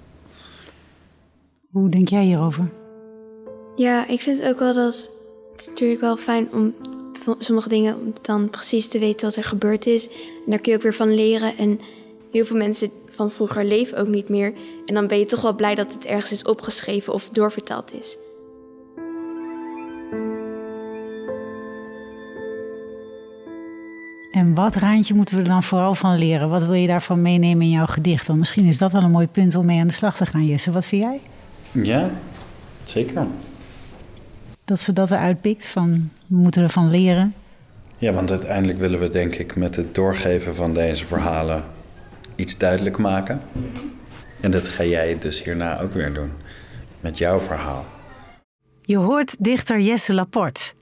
Hoe 1.72 1.90
denk 1.90 2.08
jij 2.08 2.24
hierover? 2.24 2.72
Ja, 3.76 4.08
ik 4.08 4.22
vind 4.22 4.44
ook 4.44 4.60
wel 4.60 4.74
dat 4.74 5.10
het 5.52 5.62
is 5.62 5.68
natuurlijk 5.68 6.02
wel 6.02 6.18
fijn 6.18 6.48
om 6.54 6.74
sommige 7.38 7.70
dingen 7.70 7.96
om 7.96 8.14
dan 8.22 8.50
precies 8.50 8.88
te 8.88 9.00
weten 9.00 9.28
wat 9.28 9.36
er 9.36 9.44
gebeurd 9.44 9.86
is. 9.86 10.08
En 10.08 10.16
daar 10.46 10.60
kun 10.60 10.72
je 10.72 10.78
ook 10.78 10.84
weer 10.84 10.94
van 10.94 11.14
leren. 11.14 11.58
En 11.58 11.80
heel 12.32 12.46
veel 12.46 12.58
mensen 12.58 12.90
van 13.08 13.32
vroeger 13.32 13.66
leven 13.66 13.98
ook 13.98 14.08
niet 14.08 14.30
meer. 14.30 14.54
En 14.86 14.94
dan 14.94 15.08
ben 15.08 15.20
je 15.20 15.26
toch 15.26 15.42
wel 15.42 15.56
blij 15.56 15.76
dat 15.76 15.94
het 15.94 16.06
ergens 16.06 16.32
is 16.32 16.44
opgeschreven 16.44 17.14
of 17.14 17.30
doorverteld 17.30 17.94
is. 17.94 18.18
En 24.32 24.54
wat, 24.54 24.76
Raantje, 24.76 25.14
moeten 25.14 25.36
we 25.36 25.42
er 25.42 25.48
dan 25.48 25.64
vooral 25.64 25.96
van 25.96 26.18
leren? 26.18 26.50
Wat 26.50 26.66
wil 26.66 26.74
je 26.74 26.88
daarvan 26.88 27.22
meenemen 27.22 27.66
in 27.66 27.72
jouw 27.72 27.86
gedicht? 27.86 28.28
Want 28.28 28.40
misschien 28.40 28.66
is 28.66 28.78
dat 28.78 28.92
wel 28.92 29.04
een 29.04 29.12
mooi 29.12 29.28
punt 29.28 29.56
om 29.56 29.66
mee 29.66 29.80
aan 29.80 29.88
de 29.88 29.94
slag 29.94 30.16
te 30.16 30.26
gaan, 30.26 30.46
Jesse. 30.46 30.72
Wat 30.72 30.86
vind 30.86 31.02
jij? 31.04 31.22
Ja, 31.84 32.10
zeker. 32.84 33.28
Dat 34.66 34.80
ze 34.80 34.94
dat 34.94 35.12
eruit 35.12 35.42
pikt 35.42 35.68
van, 35.68 36.12
we 36.28 36.36
moeten 36.36 36.64
ervan 36.64 36.90
leren. 36.90 37.34
Ja, 37.98 38.14
want 38.14 38.32
uiteindelijk 38.32 38.80
willen 38.80 39.00
we 39.00 39.10
denk 39.10 39.36
ik 39.36 39.56
met 39.56 39.76
het 39.76 39.96
doorgeven 39.96 40.56
van 40.56 40.74
deze 40.74 41.06
verhalen 41.06 41.64
iets 42.36 42.58
duidelijk 42.58 42.98
maken. 42.98 43.42
En 44.40 44.52
dat 44.52 44.68
ga 44.68 44.84
jij 44.84 45.18
dus 45.20 45.44
hierna 45.44 45.82
ook 45.82 45.94
weer 45.94 46.14
doen. 46.14 46.32
Met 47.00 47.18
jouw 47.18 47.40
verhaal. 47.40 47.86
Je 48.82 48.98
hoort 48.98 49.44
dichter 49.44 49.80
Jesse 49.80 50.14
Laporte. 50.14 50.74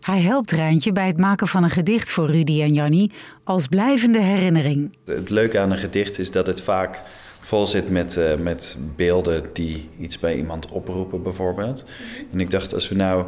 Hij 0.00 0.20
helpt 0.20 0.50
Rijntje 0.50 0.92
bij 0.92 1.06
het 1.06 1.18
maken 1.18 1.48
van 1.48 1.64
een 1.64 1.70
gedicht 1.70 2.10
voor 2.10 2.30
Rudy 2.30 2.62
en 2.62 2.74
Jannie 2.74 3.10
als 3.44 3.66
blijvende 3.66 4.20
herinnering. 4.20 4.96
Het 5.04 5.30
leuke 5.30 5.58
aan 5.58 5.70
een 5.70 5.78
gedicht 5.78 6.18
is 6.18 6.30
dat 6.30 6.46
het 6.46 6.62
vaak 6.62 7.02
vol 7.44 7.66
zit 7.66 7.90
met, 7.90 8.16
eh, 8.16 8.36
met 8.36 8.76
beelden 8.96 9.42
die 9.52 9.88
iets 9.98 10.18
bij 10.18 10.36
iemand 10.36 10.68
oproepen, 10.68 11.22
bijvoorbeeld. 11.22 11.84
En 12.32 12.40
ik 12.40 12.50
dacht, 12.50 12.74
als 12.74 12.88
we 12.88 12.94
nou 12.94 13.24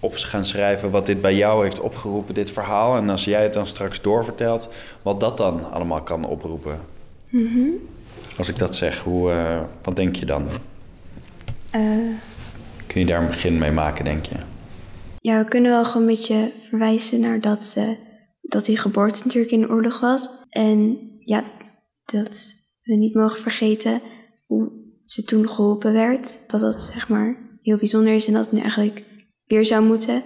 op 0.00 0.12
gaan 0.16 0.46
schrijven 0.46 0.90
wat 0.90 1.06
dit 1.06 1.20
bij 1.20 1.34
jou 1.34 1.64
heeft 1.64 1.80
opgeroepen, 1.80 2.34
dit 2.34 2.50
verhaal. 2.50 2.96
En 2.96 3.10
als 3.10 3.24
jij 3.24 3.42
het 3.42 3.52
dan 3.52 3.66
straks 3.66 4.00
doorvertelt, 4.00 4.68
wat 5.02 5.20
dat 5.20 5.36
dan 5.36 5.72
allemaal 5.72 6.02
kan 6.02 6.24
oproepen. 6.24 6.80
Als 8.36 8.48
ik 8.48 8.58
dat 8.58 8.76
zeg, 8.76 9.02
hoe, 9.02 9.30
eh, 9.30 9.60
wat 9.82 9.96
denk 9.96 10.16
je 10.16 10.26
dan? 10.26 10.48
Kun 12.86 13.00
je 13.00 13.06
daar 13.06 13.20
een 13.20 13.26
begin 13.26 13.58
mee 13.58 13.72
maken, 13.72 14.04
denk 14.04 14.24
je? 14.26 14.36
Ja, 15.20 15.38
we 15.38 15.48
kunnen 15.48 15.70
wel 15.70 15.84
gewoon 15.84 16.02
een 16.02 16.14
beetje 16.14 16.50
verwijzen 16.68 17.20
naar 17.20 17.40
dat, 17.40 17.64
ze, 17.64 17.96
dat 18.40 18.64
die 18.64 18.76
geboorte 18.76 19.22
natuurlijk 19.24 19.52
in 19.52 19.60
de 19.60 19.68
oorlog 19.68 20.00
was. 20.00 20.28
En 20.50 20.98
ja, 21.24 21.44
dat 22.04 22.57
we 22.88 22.96
niet 22.96 23.14
mogen 23.14 23.40
vergeten 23.40 24.00
hoe 24.46 24.70
ze 25.04 25.22
toen 25.22 25.48
geholpen 25.48 25.92
werd. 25.92 26.38
Dat 26.46 26.60
dat 26.60 26.82
zeg 26.82 27.08
maar 27.08 27.36
heel 27.62 27.76
bijzonder 27.76 28.14
is 28.14 28.26
en 28.26 28.32
dat 28.32 28.44
het 28.44 28.54
nu 28.54 28.60
eigenlijk 28.60 29.04
weer 29.46 29.64
zou 29.64 29.84
moeten 29.84 30.22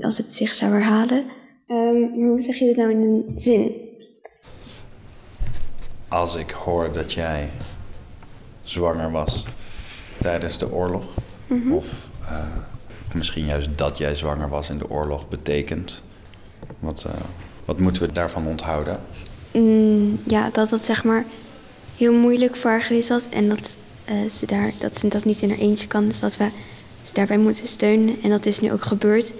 als 0.00 0.16
het 0.16 0.32
zich 0.32 0.54
zou 0.54 0.72
herhalen. 0.72 1.24
Maar 1.66 2.28
hoe 2.28 2.42
zeg 2.42 2.58
je 2.58 2.64
dit 2.64 2.76
nou 2.76 2.90
in 2.90 3.00
een 3.00 3.24
zin? 3.36 3.72
Als 6.08 6.36
ik 6.36 6.50
hoor 6.50 6.92
dat 6.92 7.12
jij 7.12 7.50
zwanger 8.62 9.10
was 9.10 9.44
tijdens 10.20 10.58
de 10.58 10.72
oorlog, 10.72 11.04
of, 11.72 12.08
eh, 12.28 12.46
of 13.06 13.14
misschien 13.14 13.44
juist 13.44 13.68
dat 13.76 13.98
jij 13.98 14.14
zwanger 14.14 14.48
was 14.48 14.70
in 14.70 14.76
de 14.76 14.90
oorlog, 14.90 15.28
betekent. 15.28 16.02
Wat, 16.78 17.04
eh, 17.04 17.12
wat 17.64 17.78
moeten 17.78 18.02
we 18.02 18.12
daarvan 18.12 18.46
onthouden? 18.46 19.00
Mm, 19.52 20.18
ja, 20.26 20.50
dat 20.50 20.68
dat 20.68 20.84
zeg 20.84 21.04
maar 21.04 21.24
heel 22.00 22.12
moeilijk 22.12 22.56
voor 22.56 22.70
haar 22.70 22.82
geweest 22.82 23.08
was 23.08 23.28
en 23.28 23.48
dat, 23.48 23.76
eh, 24.04 24.14
ze 24.30 24.46
daar, 24.46 24.72
dat 24.78 24.98
ze 24.98 25.08
dat 25.08 25.24
niet 25.24 25.42
in 25.42 25.48
haar 25.48 25.58
eentje 25.58 25.88
kan. 25.88 26.06
Dus 26.06 26.20
dat 26.20 26.36
we 26.36 26.48
ze 27.02 27.14
daarbij 27.14 27.38
moeten 27.38 27.66
steunen 27.68 28.16
en 28.22 28.30
dat 28.30 28.46
is 28.46 28.60
nu 28.60 28.72
ook 28.72 28.82
gebeurd. 28.82 29.32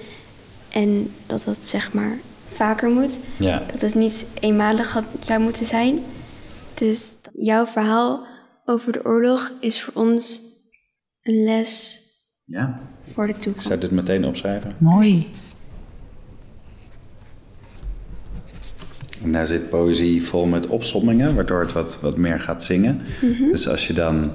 En 0.68 1.12
dat 1.27 1.42
dat 1.44 1.64
zeg 1.64 1.92
maar 1.92 2.18
vaker 2.49 2.90
moet. 2.90 3.18
Ja. 3.37 3.62
Dat 3.73 3.81
het 3.81 3.94
niet 3.94 4.27
eenmalig 4.40 4.92
had, 4.92 5.05
zou 5.25 5.40
moeten 5.40 5.66
zijn. 5.66 5.99
Dus 6.75 7.16
jouw 7.33 7.66
verhaal 7.66 8.27
over 8.64 8.92
de 8.92 9.05
oorlog 9.05 9.53
is 9.61 9.83
voor 9.83 10.03
ons 10.03 10.40
een 11.23 11.44
les 11.44 12.01
ja. 12.44 12.81
voor 13.01 13.27
de 13.27 13.33
Ik 13.33 13.40
toekomst. 13.40 13.66
zou 13.68 13.81
dit 13.81 13.90
meteen 13.90 14.25
opschrijven. 14.25 14.77
Mooi. 14.79 15.29
En 19.22 19.33
daar 19.33 19.46
zit 19.46 19.68
poëzie 19.70 20.24
vol 20.26 20.46
met 20.46 20.66
opsommingen, 20.66 21.35
waardoor 21.35 21.61
het 21.61 21.72
wat, 21.72 22.00
wat 22.00 22.16
meer 22.16 22.40
gaat 22.40 22.64
zingen. 22.64 23.00
Dus 23.50 23.68
als 23.68 23.87
je 23.87 23.92
dan 23.92 24.30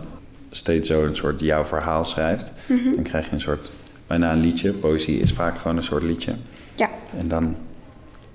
steeds 0.50 0.90
zo 0.90 1.06
een 1.06 1.16
soort 1.16 1.40
jouw 1.40 1.66
verhaal 1.66 2.06
schrijft, 2.06 2.52
dan 2.68 3.04
krijg 3.04 3.26
je 3.26 3.32
een 3.34 3.42
soort, 3.42 3.72
bijna 4.08 4.32
een 4.32 4.40
liedje. 4.40 4.72
Poëzie 4.72 5.20
is 5.20 5.34
vaak 5.34 5.58
gewoon 5.58 5.78
een 5.78 5.84
soort 5.84 6.04
liedje. 6.04 6.34
Ja, 6.76 6.90
En 7.18 7.28
dan 7.28 7.56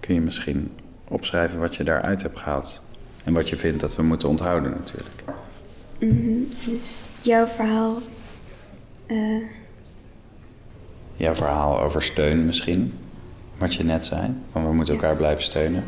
kun 0.01 0.15
je 0.15 0.21
misschien 0.21 0.71
opschrijven 1.09 1.59
wat 1.59 1.77
je 1.77 1.85
daaruit 1.85 2.23
hebt 2.23 2.39
gehaald. 2.39 2.85
En 3.25 3.33
wat 3.33 3.49
je 3.49 3.57
vindt 3.57 3.81
dat 3.81 3.97
we 3.97 4.03
moeten 4.03 4.29
onthouden 4.29 4.71
natuurlijk. 4.71 5.23
dus 6.67 6.99
jouw 7.23 7.47
verhaal. 7.47 7.99
eh, 9.07 9.17
Jouw 11.17 11.35
verhaal 11.35 11.83
over 11.83 12.03
steun 12.03 12.47
misschien, 12.47 12.93
wat 13.59 13.75
je 13.75 13.85
net 13.85 14.05
zei. 14.05 14.23
Van 14.53 14.67
we 14.67 14.73
moeten 14.75 14.95
elkaar 14.95 15.17
blijven 15.17 15.43
steunen. 15.45 15.85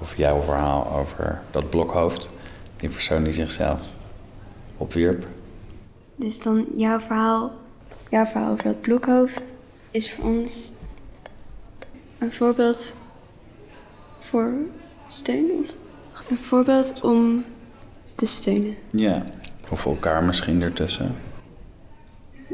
Of 0.00 0.16
jouw 0.16 0.40
verhaal 0.42 0.92
over 0.92 1.40
dat 1.50 1.70
blokhoofd, 1.70 2.30
die 2.76 2.88
persoon 2.88 3.22
die 3.22 3.32
zichzelf 3.32 3.80
opwierp. 4.76 5.26
dus 6.16 6.42
dan 6.42 6.66
jouw 6.74 7.00
verhaal, 7.00 7.52
jouw 8.10 8.24
verhaal 8.24 8.50
over 8.52 8.64
dat 8.64 8.80
blokhoofd 8.80 9.42
is 9.90 10.12
voor 10.12 10.24
ons 10.24 10.72
een 12.18 12.32
voorbeeld 12.32 12.94
voor 14.18 14.52
steun. 15.08 15.66
Een 16.30 16.38
voorbeeld 16.38 17.00
om 17.02 17.44
te 18.14 18.26
steunen 18.26 18.74
Ja, 18.90 19.22
of 19.70 19.84
elkaar 19.86 20.24
misschien 20.24 20.62
ertussen. 20.62 21.14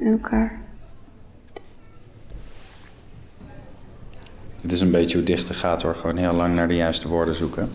elkaar. 0.04 0.60
Het 4.64 4.72
is 4.72 4.80
een 4.80 4.90
beetje 4.90 5.16
hoe 5.16 5.26
dichter 5.26 5.54
gaat 5.54 5.80
door 5.80 5.94
gewoon 5.94 6.16
heel 6.16 6.32
lang 6.32 6.54
naar 6.54 6.68
de 6.68 6.74
juiste 6.74 7.08
woorden 7.08 7.34
zoeken. 7.34 7.70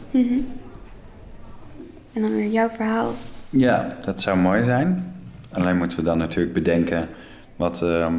En 2.14 2.22
dan 2.22 2.36
weer 2.36 2.48
jouw 2.48 2.70
verhaal. 2.70 3.12
Ja, 3.50 3.98
dat 4.06 4.22
zou 4.22 4.38
mooi 4.38 4.64
zijn. 4.64 5.14
Alleen 5.52 5.78
moeten 5.78 5.98
we 5.98 6.04
dan 6.04 6.18
natuurlijk 6.18 6.54
bedenken 6.54 7.08
wat, 7.56 7.82
ehm, 7.82 8.14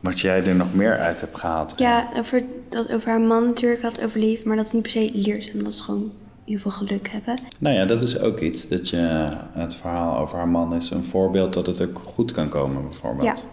wat 0.00 0.20
jij 0.20 0.46
er 0.46 0.54
nog 0.54 0.74
meer 0.74 0.98
uit 0.98 1.20
hebt 1.20 1.38
gehaald. 1.38 1.72
Ja, 1.76 2.08
over, 2.16 2.42
dat 2.68 2.92
over 2.92 3.08
haar 3.08 3.20
man 3.20 3.46
natuurlijk 3.46 3.82
had 3.82 4.04
overleefd, 4.04 4.44
maar 4.44 4.56
dat 4.56 4.64
is 4.64 4.72
niet 4.72 4.82
per 4.82 4.90
se 4.90 5.10
leerzaam. 5.14 5.62
Dat 5.62 5.72
is 5.72 5.80
gewoon 5.80 6.12
heel 6.44 6.58
veel 6.58 6.70
geluk 6.70 7.08
hebben. 7.08 7.34
Nou 7.58 7.76
ja, 7.76 7.84
dat 7.84 8.02
is 8.02 8.18
ook 8.18 8.40
iets. 8.40 8.68
Dat 8.68 8.88
je 8.88 9.28
het 9.52 9.74
verhaal 9.74 10.18
over 10.18 10.36
haar 10.36 10.48
man 10.48 10.74
is 10.74 10.90
een 10.90 11.04
voorbeeld 11.04 11.52
dat 11.52 11.66
het 11.66 11.82
ook 11.82 12.00
goed 12.04 12.32
kan 12.32 12.48
komen, 12.48 12.82
bijvoorbeeld. 12.90 13.38
Ja, 13.38 13.44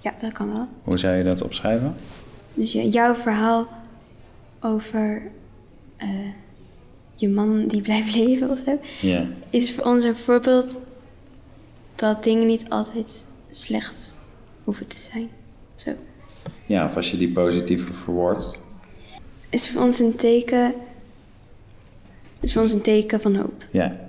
ja 0.00 0.12
dat 0.20 0.32
kan 0.32 0.52
wel. 0.52 0.68
Hoe 0.82 0.98
zou 0.98 1.16
je 1.16 1.24
dat 1.24 1.42
opschrijven? 1.42 1.94
Dus 2.54 2.72
jouw 2.72 3.14
verhaal 3.14 3.68
over 4.64 5.22
eh, 5.96 6.08
je 7.14 7.28
man 7.28 7.66
die 7.66 7.80
blijft 7.80 8.14
leven 8.24 8.50
of 8.50 8.58
zo, 8.58 8.78
Ja. 9.00 9.26
is 9.50 9.74
voor 9.74 9.84
ons 9.84 10.04
een 10.04 10.16
voorbeeld 10.16 10.78
dat 11.94 12.24
dingen 12.24 12.46
niet 12.46 12.70
altijd 12.70 13.24
slecht 13.50 14.24
hoeven 14.64 14.86
te 14.86 14.96
zijn. 14.96 15.28
Zo. 15.74 15.90
Ja, 16.66 16.84
of 16.86 16.96
als 16.96 17.10
je 17.10 17.16
die 17.16 17.28
positiever 17.32 17.94
verwoordt. 17.94 18.62
Is 19.50 19.70
voor 19.70 19.82
ons 19.82 19.98
een 19.98 20.14
teken. 20.16 20.74
Is 22.40 22.52
voor 22.52 22.62
ons 22.62 22.72
een 22.72 22.80
teken 22.80 23.20
van 23.20 23.36
hoop. 23.36 23.66
Ja. 23.70 24.03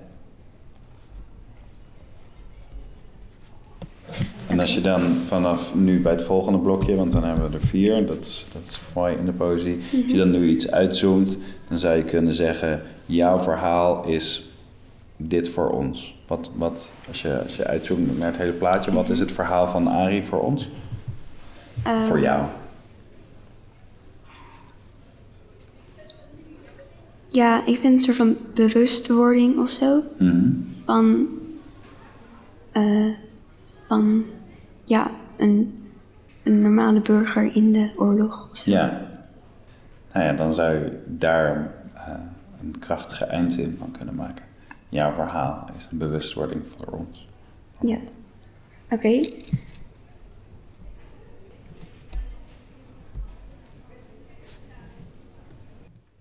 En 4.55 4.61
als 4.61 4.73
je 4.73 4.81
dan 4.81 5.01
vanaf 5.01 5.75
nu 5.75 6.01
bij 6.01 6.11
het 6.11 6.21
volgende 6.21 6.59
blokje, 6.59 6.95
want 6.95 7.11
dan 7.11 7.23
hebben 7.23 7.49
we 7.49 7.57
er 7.57 7.65
vier, 7.65 8.05
dat 8.05 8.19
is, 8.19 8.45
dat 8.53 8.61
is 8.61 8.79
mooi 8.93 9.15
in 9.15 9.25
de 9.25 9.31
poëzie. 9.31 9.79
Als 10.01 10.11
je 10.11 10.17
dan 10.17 10.31
nu 10.31 10.49
iets 10.49 10.71
uitzoomt, 10.71 11.39
dan 11.67 11.77
zou 11.77 11.95
je 11.97 12.03
kunnen 12.03 12.33
zeggen: 12.33 12.81
jouw 13.05 13.39
verhaal 13.39 14.05
is 14.05 14.43
dit 15.17 15.49
voor 15.49 15.69
ons. 15.69 16.15
Wat, 16.27 16.51
wat 16.55 16.91
als, 17.07 17.21
je, 17.21 17.41
als 17.43 17.55
je 17.55 17.65
uitzoomt 17.65 18.17
naar 18.17 18.27
het 18.27 18.37
hele 18.37 18.51
plaatje, 18.51 18.91
wat 18.91 19.09
is 19.09 19.19
het 19.19 19.31
verhaal 19.31 19.67
van 19.67 19.87
Ari 19.87 20.23
voor 20.23 20.41
ons? 20.41 20.69
Eh, 21.83 22.03
voor 22.03 22.19
jou. 22.19 22.43
Ja, 27.27 27.65
ik 27.65 27.79
vind 27.79 27.93
een 27.93 27.99
soort 27.99 28.17
van 28.17 28.37
bewustwording 28.53 29.59
of 29.59 29.69
zo. 29.69 30.01
Mhm. 30.17 30.49
Van. 30.85 31.27
eh, 32.71 33.05
van. 33.87 34.25
Ja, 34.85 35.11
een, 35.37 35.83
een 36.43 36.61
normale 36.61 37.01
burger 37.01 37.55
in 37.55 37.71
de 37.71 37.91
oorlog. 37.95 38.49
of 38.51 38.57
zo. 38.57 38.71
Ja. 38.71 39.07
Nou 40.13 40.25
ja, 40.25 40.33
dan 40.33 40.53
zou 40.53 40.73
je 40.73 41.03
daar 41.05 41.73
eh, 41.93 42.13
een 42.61 42.75
krachtige 42.79 43.25
eindzin 43.25 43.75
van 43.79 43.91
kunnen 43.91 44.15
maken. 44.15 44.45
Jouw 44.89 45.13
verhaal 45.13 45.69
is 45.77 45.87
een 45.91 45.97
bewustwording 45.97 46.61
voor 46.77 46.87
ons. 46.87 47.27
Ja. 47.79 47.97
Oké. 48.89 49.21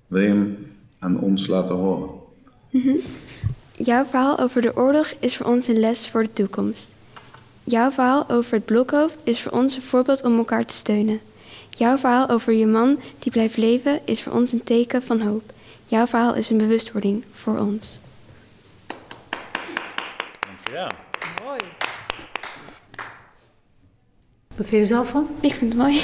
Wil 0.07 0.23
je 0.23 0.29
hem 0.29 0.73
aan 0.99 1.21
ons 1.21 1.47
laten 1.47 1.75
horen? 1.75 2.11
Jouw 3.77 4.05
verhaal 4.05 4.39
over 4.39 4.63
de 4.63 4.77
oorlog 4.77 5.13
is 5.19 5.37
voor 5.37 5.47
ons 5.47 5.69
een 5.69 5.81
les 5.81 6.09
voor 6.09 6.23
de 6.23 6.33
toekomst. 6.33 6.93
Jouw 7.67 7.91
verhaal 7.91 8.29
over 8.29 8.55
het 8.55 8.65
blokhoofd 8.65 9.19
is 9.23 9.43
voor 9.43 9.53
ons 9.53 9.77
een 9.77 9.83
voorbeeld 9.83 10.23
om 10.23 10.39
elkaar 10.39 10.65
te 10.65 10.75
steunen. 10.75 11.21
Jouw 11.71 11.97
verhaal 11.97 12.29
over 12.29 12.53
je 12.53 12.67
man 12.67 12.99
die 13.19 13.33
blijft 13.33 13.57
leven 13.57 14.01
is 14.05 14.23
voor 14.23 14.33
ons 14.33 14.53
een 14.53 14.65
teken 14.65 15.03
van 15.03 15.21
hoop. 15.21 15.53
Jouw 15.87 16.07
verhaal 16.07 16.35
is 16.35 16.51
een 16.51 16.57
bewustwording 16.59 17.25
voor 17.31 17.59
ons. 17.59 18.01
Dankjewel. 20.41 20.89
Wat 24.57 24.67
vind 24.67 24.71
je 24.71 24.77
er 24.77 24.87
zelf 24.87 25.09
van? 25.09 25.29
Ik 25.41 25.55
vind 25.55 25.73
het 25.73 25.83
mooi. 25.83 26.01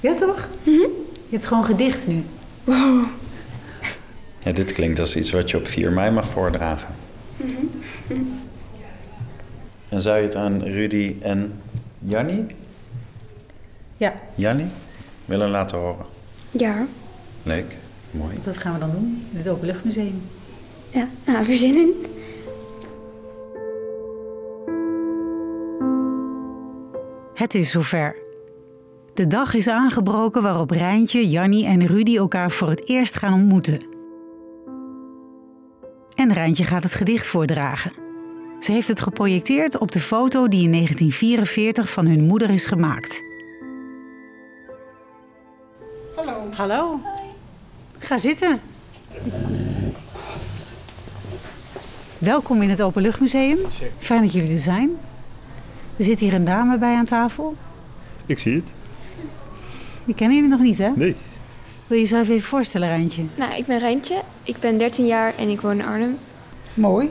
Ja, 0.00 0.14
toch? 0.14 0.48
Je 0.64 1.02
hebt 1.30 1.46
gewoon 1.46 1.64
gedicht 1.64 2.06
nu. 2.06 2.24
Ja, 4.38 4.52
dit 4.52 4.72
klinkt 4.72 4.98
als 4.98 5.16
iets 5.16 5.30
wat 5.30 5.50
je 5.50 5.56
op 5.56 5.66
4 5.66 5.92
mei 5.92 6.10
mag 6.10 6.28
voordragen. 6.28 6.95
En 9.88 10.00
zou 10.00 10.16
je 10.16 10.22
het 10.22 10.34
aan 10.34 10.62
Rudy 10.62 11.16
en 11.20 11.60
Jannie, 11.98 12.46
Ja, 13.96 14.14
Jannie 14.34 14.66
willen 15.24 15.50
laten 15.50 15.78
horen? 15.78 16.06
Ja. 16.50 16.86
Leuk, 17.42 17.76
mooi. 18.10 18.36
dat 18.44 18.56
gaan 18.56 18.72
we 18.72 18.78
dan 18.78 18.90
doen 18.90 19.26
in 19.32 19.38
het 19.38 19.48
Openluchtmuseum. 19.48 20.22
Ja, 20.90 21.08
nou, 21.26 21.46
weer 21.46 21.56
zin 21.56 21.74
in. 21.76 21.92
Het 27.34 27.54
is 27.54 27.70
zover. 27.70 28.16
De 29.14 29.26
dag 29.26 29.54
is 29.54 29.68
aangebroken 29.68 30.42
waarop 30.42 30.70
Rijntje, 30.70 31.28
Jannie 31.28 31.66
en 31.66 31.86
Rudy 31.86 32.16
elkaar 32.16 32.50
voor 32.50 32.68
het 32.68 32.88
eerst 32.88 33.16
gaan 33.16 33.32
ontmoeten. 33.34 33.80
En 36.14 36.32
Rijntje 36.32 36.64
gaat 36.64 36.82
het 36.82 36.94
gedicht 36.94 37.26
voordragen. 37.26 37.92
Ze 38.60 38.72
heeft 38.72 38.88
het 38.88 39.00
geprojecteerd 39.00 39.78
op 39.78 39.92
de 39.92 40.00
foto 40.00 40.48
die 40.48 40.62
in 40.62 40.72
1944 40.72 41.90
van 41.90 42.06
hun 42.06 42.24
moeder 42.24 42.50
is 42.50 42.66
gemaakt. 42.66 43.22
Hallo. 46.16 46.50
Hallo. 46.54 47.00
Ga 47.98 48.18
zitten. 48.18 48.60
Welkom 52.18 52.62
in 52.62 52.70
het 52.70 52.82
Openluchtmuseum. 52.82 53.58
Fijn 53.98 54.22
dat 54.22 54.32
jullie 54.32 54.52
er 54.52 54.58
zijn. 54.58 54.90
Er 55.96 56.04
zit 56.04 56.20
hier 56.20 56.34
een 56.34 56.44
dame 56.44 56.78
bij 56.78 56.94
aan 56.94 57.04
tafel. 57.04 57.56
Ik 58.26 58.38
zie 58.38 58.54
het. 58.54 58.70
Die 60.04 60.14
kennen 60.14 60.36
jullie 60.36 60.50
nog 60.50 60.60
niet, 60.60 60.78
hè? 60.78 60.90
Nee. 60.94 61.16
Wil 61.86 61.96
je 61.96 62.02
jezelf 62.02 62.28
even 62.28 62.48
voorstellen, 62.48 62.88
Rijntje? 62.88 63.24
Nou, 63.34 63.54
ik 63.54 63.66
ben 63.66 63.78
Rijntje. 63.78 64.22
Ik 64.42 64.58
ben 64.58 64.78
13 64.78 65.06
jaar 65.06 65.34
en 65.36 65.48
ik 65.48 65.60
woon 65.60 65.78
in 65.78 65.86
Arnhem. 65.86 66.18
Mooi. 66.74 67.10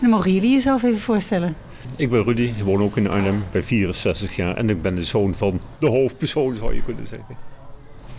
Dan 0.00 0.10
mogen 0.10 0.32
jullie 0.32 0.50
jezelf 0.50 0.82
even 0.82 1.00
voorstellen. 1.00 1.56
Ik 1.96 2.10
ben 2.10 2.24
Rudy, 2.24 2.42
ik 2.42 2.64
woon 2.64 2.82
ook 2.82 2.96
in 2.96 3.10
Arnhem, 3.10 3.44
ben 3.50 3.64
64 3.64 4.36
jaar 4.36 4.56
en 4.56 4.70
ik 4.70 4.82
ben 4.82 4.94
de 4.94 5.04
zoon 5.04 5.34
van 5.34 5.60
de 5.78 5.86
hoofdpersoon, 5.86 6.54
zou 6.54 6.74
je 6.74 6.82
kunnen 6.82 7.06
zeggen. 7.06 7.36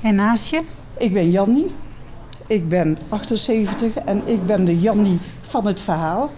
En 0.02 0.16
naast 0.16 0.50
je? 0.50 0.62
Ik 0.98 1.14
ben 1.14 1.32
Jannie. 1.32 1.72
Ik 2.48 2.70
ben 2.70 2.98
78 3.10 3.96
en 3.96 4.22
ik 4.26 4.44
ben 4.44 4.66
de 4.66 4.80
Jannie 4.80 5.18
van 5.42 5.66
het 5.66 5.82
verhaal. 5.82 6.32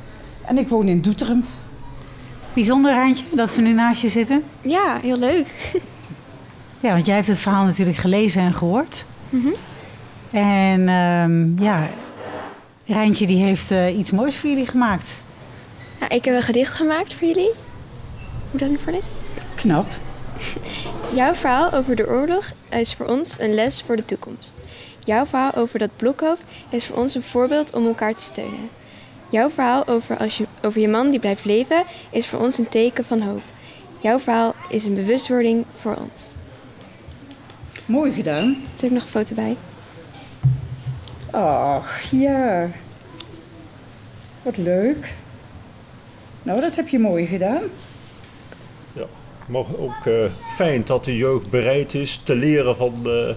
En 0.46 0.58
ik 0.58 0.68
woon 0.68 0.88
in 0.88 1.02
Doetinchem. 1.02 1.46
Bijzonder, 2.54 2.94
Rijntje, 2.94 3.26
dat 3.36 3.52
ze 3.52 3.62
nu 3.62 3.74
naast 3.74 4.02
je 4.02 4.10
zitten. 4.10 4.44
Ja, 4.62 5.00
heel 5.02 5.18
leuk. 5.20 5.48
Ja, 6.80 6.92
want 6.92 7.06
jij 7.06 7.16
hebt 7.16 7.28
het 7.28 7.40
verhaal 7.40 7.66
natuurlijk 7.66 7.98
gelezen 7.98 8.42
en 8.42 8.54
gehoord. 8.54 9.06
En 10.32 10.90
ehm, 10.90 11.64
ja, 11.64 11.90
Rijntje 12.90 13.28
die 13.28 13.44
heeft 13.44 13.72
eh, 13.72 13.98
iets 13.98 14.12
moois 14.12 14.38
voor 14.38 14.50
jullie 14.50 14.68
gemaakt. 14.68 15.22
Nou, 16.00 16.14
ik 16.14 16.26
heb 16.26 16.36
een 16.36 16.42
gedicht 16.42 16.74
gemaakt 16.74 17.14
voor 17.14 17.28
jullie. 17.28 17.52
Moet 18.52 18.60
dat 18.60 18.70
nu 18.70 18.78
voorlezen? 18.84 19.12
Knap. 19.56 19.88
Jouw 21.16 21.34
verhaal 21.34 21.74
over 21.74 21.96
de 21.96 22.08
oorlog 22.08 22.52
is 22.70 22.94
voor 22.94 23.06
ons 23.06 23.40
een 23.40 23.54
les 23.54 23.82
voor 23.82 23.96
de 23.96 24.06
toekomst. 24.06 24.56
Jouw 25.04 25.26
verhaal 25.26 25.56
over 25.56 25.80
dat 25.80 25.90
blokhoofd 25.96 26.44
is 26.70 26.86
voor 26.86 26.98
ons 26.98 27.16
een 27.16 27.22
voorbeeld 27.22 27.74
om 27.74 27.86
elkaar 27.86 28.14
te 28.14 28.22
steunen. 28.22 28.70
Jouw 29.30 29.50
verhaal 29.50 29.88
over, 29.88 30.18
als 30.18 30.38
je, 30.38 30.46
over 30.62 30.82
je 30.82 30.88
man 30.88 31.10
die 31.10 31.20
blijft 31.20 31.46
leven 31.46 31.84
is 32.10 32.28
voor 32.28 32.40
ons 32.40 32.58
een 32.58 32.70
teken 32.70 33.06
van 33.06 33.22
hoop. 33.22 33.42
Jouw 34.00 34.20
verhaal 34.20 34.56
is 34.70 34.86
een 34.86 34.96
bewustwording 34.96 35.66
voor 35.72 35.96
ons. 35.96 36.24
Mooi 37.86 38.12
gedaan. 38.12 38.48
Er 38.48 38.80
zit 38.80 38.90
ook 38.90 38.96
nog 38.96 39.04
een 39.04 39.10
foto 39.10 39.36
bij. 39.36 39.58
Ach, 41.32 42.02
ja. 42.12 42.70
Wat 44.44 44.58
leuk. 44.58 45.14
Nou, 46.44 46.62
dat 46.62 46.76
heb 46.76 46.88
je 46.88 47.00
mooi 47.00 47.26
gedaan. 47.26 47.62
Ja. 48.94 49.06
Maar 49.46 49.64
ook 49.78 50.06
eh, 50.06 50.14
fijn 50.56 50.82
dat 50.86 51.06
de 51.06 51.18
jeugd 51.18 51.50
bereid 51.50 51.94
is 51.94 52.22
te 52.24 52.36
leren 52.36 52.76
van 52.76 52.94
de, 53.04 53.36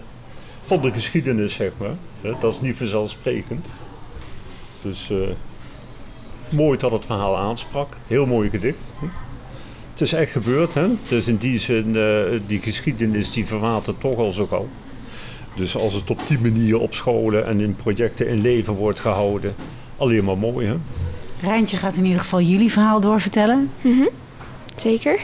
van 0.62 0.80
de 0.80 0.92
geschiedenis, 0.92 1.54
zeg 1.54 1.72
maar. 1.76 1.94
Dat 2.40 2.52
is 2.52 2.60
niet 2.60 2.76
vanzelfsprekend. 2.76 3.66
Dus 4.82 5.10
eh, 5.10 5.16
mooi 6.50 6.78
dat 6.78 6.92
het 6.92 7.06
verhaal 7.06 7.38
aansprak. 7.38 7.96
Heel 8.06 8.26
mooi 8.26 8.50
gedicht. 8.50 8.78
Het 9.92 10.00
is 10.00 10.12
echt 10.12 10.32
gebeurd, 10.32 10.74
hè? 10.74 10.88
Dus 11.08 11.28
in 11.28 11.36
die 11.36 11.58
zin, 11.58 11.96
eh, 11.96 12.40
die 12.46 12.60
geschiedenis 12.60 13.32
die 13.32 13.46
verwatert 13.46 14.00
toch 14.00 14.18
al 14.18 14.32
zo 14.32 14.46
gauw. 14.46 14.68
Dus 15.54 15.76
als 15.76 15.94
het 15.94 16.10
op 16.10 16.20
die 16.28 16.38
manier 16.38 16.78
op 16.78 16.94
scholen 16.94 17.46
en 17.46 17.60
in 17.60 17.76
projecten 17.76 18.28
in 18.28 18.40
leven 18.40 18.74
wordt 18.74 19.00
gehouden, 19.00 19.54
alleen 19.96 20.24
maar 20.24 20.38
mooi, 20.38 20.66
hè? 20.66 20.76
Rijntje 21.40 21.76
gaat 21.76 21.96
in 21.96 22.04
ieder 22.04 22.20
geval 22.20 22.40
jullie 22.40 22.72
verhaal 22.72 23.00
doorvertellen. 23.00 23.70
Zeker? 24.76 25.20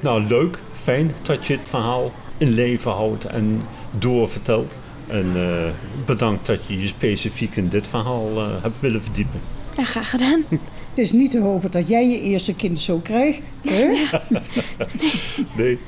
Nou, 0.00 0.22
leuk, 0.26 0.58
fijn 0.72 1.12
dat 1.22 1.46
je 1.46 1.52
het 1.52 1.68
verhaal 1.68 2.12
in 2.38 2.48
leven 2.48 2.90
houdt 2.90 3.24
en 3.24 3.62
doorvertelt. 3.90 4.76
En 5.06 5.26
eh, 5.34 5.70
bedankt 6.06 6.46
dat 6.46 6.58
je 6.66 6.80
je 6.80 6.86
specifiek 6.86 7.56
in 7.56 7.68
dit 7.68 7.88
verhaal 7.88 8.28
eh, 8.36 8.62
hebt 8.62 8.80
willen 8.80 9.02
verdiepen. 9.02 9.40
Ja, 9.76 9.84
graag 9.84 10.10
gedaan. 10.10 10.44
Het 10.48 10.58
is 11.08 11.12
niet 11.12 11.30
te 11.30 11.40
hopen 11.40 11.70
dat 11.70 11.88
jij 11.88 12.08
je 12.08 12.20
eerste 12.20 12.54
kind 12.54 12.78
zo 12.78 12.98
krijgt. 12.98 13.40
Hè? 13.62 13.86
Nee, 15.56 15.78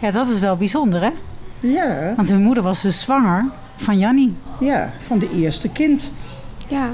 Ja, 0.00 0.10
dat 0.10 0.28
is 0.28 0.38
wel 0.38 0.56
bijzonder, 0.56 1.02
hè? 1.02 1.10
Ja, 1.60 2.12
Want 2.16 2.28
hun 2.28 2.42
moeder 2.42 2.62
was 2.62 2.82
dus 2.82 3.00
zwanger 3.00 3.44
van 3.76 3.98
Jannie. 3.98 4.34
ja, 4.60 4.92
van 5.06 5.18
de 5.18 5.30
eerste 5.30 5.68
kind. 5.68 6.12
Ja, 6.68 6.90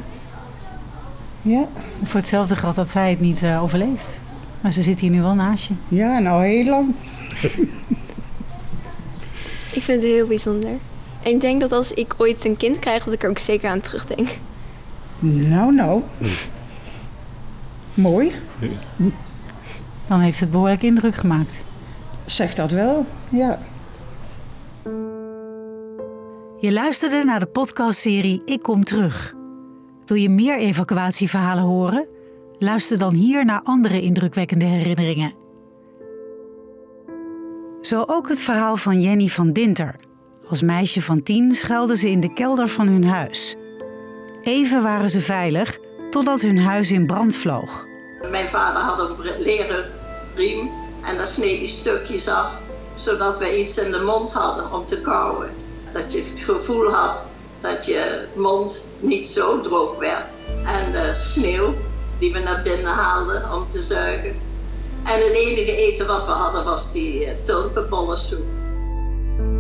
Ja, 1.42 1.64
Voor 2.02 2.20
hetzelfde 2.20 2.56
geld 2.56 2.74
dat 2.74 2.88
zij 2.88 3.10
het 3.10 3.20
niet 3.20 3.42
eh, 3.42 3.62
overleeft. 3.62 4.20
Maar 4.60 4.72
ze 4.72 4.82
zit 4.82 5.00
hier 5.00 5.10
nu 5.10 5.20
wel 5.20 5.34
naast 5.34 5.64
je. 5.68 5.74
ja 5.88 6.18
nou 6.18 6.44
heel 6.46 6.64
lang. 6.64 6.94
ik 9.72 9.82
vind 9.82 10.02
het 10.02 10.10
heel 10.12 10.26
bijzonder. 10.26 10.70
En 11.22 11.32
ik 11.32 11.40
denk 11.40 11.60
dat 11.60 11.72
als 11.72 11.92
ik 11.92 12.14
ooit 12.18 12.44
een 12.44 12.56
kind 12.56 12.78
krijg, 12.78 13.04
dat 13.04 13.14
ik 13.14 13.22
er 13.22 13.30
ook 13.30 13.38
zeker 13.38 13.70
aan 13.70 13.80
terugdenk. 13.80 14.28
Nou, 15.18 15.74
nou. 15.74 16.02
Mooi, 17.94 18.32
Dan 20.06 20.20
heeft 20.20 20.40
het 20.40 20.50
behoorlijk 20.50 20.82
indruk 20.82 21.14
gemaakt. 21.14 21.60
zeg 22.24 22.54
dat 22.54 22.70
wel. 22.70 23.06
Ja. 23.28 23.58
Je 26.58 26.72
luisterde 26.72 27.24
naar 27.24 27.40
de 27.40 27.46
podcastserie 27.46 28.42
Ik 28.44 28.62
Kom 28.62 28.84
Terug. 28.84 29.34
Wil 30.04 30.16
je 30.16 30.28
meer 30.28 30.58
evacuatieverhalen 30.58 31.64
horen? 31.64 32.08
Luister 32.58 32.98
dan 32.98 33.14
hier 33.14 33.44
naar 33.44 33.60
andere 33.62 34.00
indrukwekkende 34.00 34.64
herinneringen. 34.64 35.34
Zo 37.80 38.04
ook 38.06 38.28
het 38.28 38.40
verhaal 38.40 38.76
van 38.76 39.00
Jenny 39.00 39.26
van 39.26 39.52
Dinter. 39.52 39.94
Als 40.48 40.62
meisje 40.62 41.02
van 41.02 41.22
tien 41.22 41.54
schuilde 41.54 41.96
ze 41.96 42.10
in 42.10 42.20
de 42.20 42.32
kelder 42.32 42.68
van 42.68 42.88
hun 42.88 43.04
huis. 43.04 43.56
Even 44.42 44.82
waren 44.82 45.10
ze 45.10 45.20
veilig, 45.20 45.78
totdat 46.10 46.40
hun 46.40 46.58
huis 46.58 46.90
in 46.90 47.06
brand 47.06 47.36
vloog. 47.36 47.86
Mijn 48.30 48.48
vader 48.48 48.82
had 48.82 48.98
een 48.98 49.42
leren 49.42 49.84
riem 50.34 50.70
en 51.04 51.16
daar 51.16 51.26
sneed 51.26 51.58
hij 51.58 51.66
stukjes 51.66 52.28
af, 52.28 52.62
zodat 52.96 53.38
we 53.38 53.58
iets 53.58 53.78
in 53.78 53.90
de 53.90 54.00
mond 54.00 54.32
hadden 54.32 54.72
om 54.72 54.86
te 54.86 55.00
kauwen. 55.00 55.50
Dat 55.92 56.12
je 56.12 56.18
het 56.18 56.32
gevoel 56.44 56.90
had 56.90 57.26
dat 57.60 57.86
je 57.86 58.24
mond 58.34 58.94
niet 59.00 59.26
zo 59.26 59.60
droog 59.60 59.98
werd. 59.98 60.32
En 60.64 60.92
de 60.92 61.12
sneeuw 61.14 61.74
die 62.18 62.32
we 62.32 62.38
naar 62.38 62.62
binnen 62.62 62.92
haalden 62.92 63.52
om 63.52 63.68
te 63.68 63.82
zuigen. 63.82 64.34
En 65.04 65.14
het 65.14 65.32
enige 65.32 65.76
eten 65.76 66.06
wat 66.06 66.26
we 66.26 66.32
hadden 66.32 66.64
was 66.64 66.92
die 66.92 67.24
uh, 67.24 67.30
tulpenbollensoep. 67.40 68.44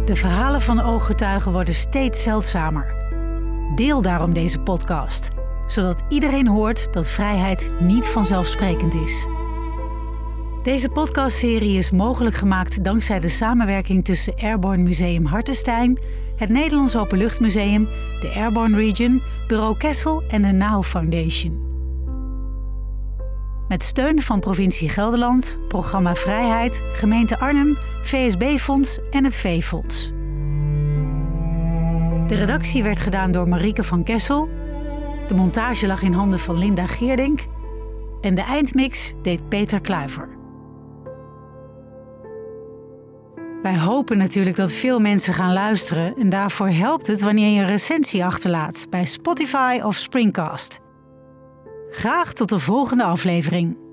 De 0.04 0.14
verhalen 0.14 0.60
van 0.60 0.80
ooggetuigen 0.80 1.52
worden 1.52 1.74
steeds 1.74 2.22
zeldzamer. 2.22 2.94
Deel 3.74 4.02
daarom 4.02 4.32
deze 4.32 4.58
podcast, 4.58 5.28
zodat 5.66 6.02
iedereen 6.08 6.48
hoort 6.48 6.92
dat 6.92 7.06
vrijheid 7.06 7.72
niet 7.80 8.06
vanzelfsprekend 8.06 8.94
is. 8.94 9.26
Deze 10.66 10.88
podcastserie 10.88 11.76
is 11.76 11.90
mogelijk 11.90 12.36
gemaakt 12.36 12.84
dankzij 12.84 13.20
de 13.20 13.28
samenwerking 13.28 14.04
tussen 14.04 14.34
Airborne 14.36 14.82
Museum 14.82 15.24
Hartenstein, 15.24 15.98
het 16.36 16.48
Nederlands 16.48 16.96
Openluchtmuseum, 16.96 17.88
de 18.20 18.32
Airborne 18.34 18.76
Region, 18.76 19.22
Bureau 19.46 19.76
Kessel 19.76 20.22
en 20.28 20.42
de 20.42 20.52
NOW 20.52 20.82
Foundation. 20.82 21.64
Met 23.68 23.82
steun 23.82 24.20
van 24.20 24.40
provincie 24.40 24.88
Gelderland, 24.88 25.58
Programma 25.68 26.14
Vrijheid, 26.14 26.82
gemeente 26.92 27.38
Arnhem, 27.38 27.76
VSB-fonds 28.02 28.98
en 29.10 29.24
het 29.24 29.34
V-fonds. 29.34 30.12
De 32.26 32.34
redactie 32.34 32.82
werd 32.82 33.00
gedaan 33.00 33.32
door 33.32 33.48
Marieke 33.48 33.84
van 33.84 34.02
Kessel. 34.02 34.48
De 35.26 35.34
montage 35.34 35.86
lag 35.86 36.02
in 36.02 36.12
handen 36.12 36.38
van 36.38 36.58
Linda 36.58 36.86
Geerdink. 36.86 37.40
En 38.20 38.34
de 38.34 38.42
eindmix 38.42 39.14
deed 39.22 39.48
Peter 39.48 39.80
Kluiver. 39.80 40.35
Wij 43.66 43.78
hopen 43.78 44.18
natuurlijk 44.18 44.56
dat 44.56 44.72
veel 44.72 45.00
mensen 45.00 45.32
gaan 45.32 45.52
luisteren 45.52 46.16
en 46.16 46.28
daarvoor 46.28 46.68
helpt 46.68 47.06
het 47.06 47.20
wanneer 47.20 47.54
je 47.54 47.60
een 47.60 47.66
recensie 47.66 48.24
achterlaat 48.24 48.86
bij 48.90 49.04
Spotify 49.04 49.80
of 49.82 49.96
Springcast. 49.96 50.78
Graag 51.90 52.32
tot 52.32 52.48
de 52.48 52.58
volgende 52.58 53.04
aflevering. 53.04 53.85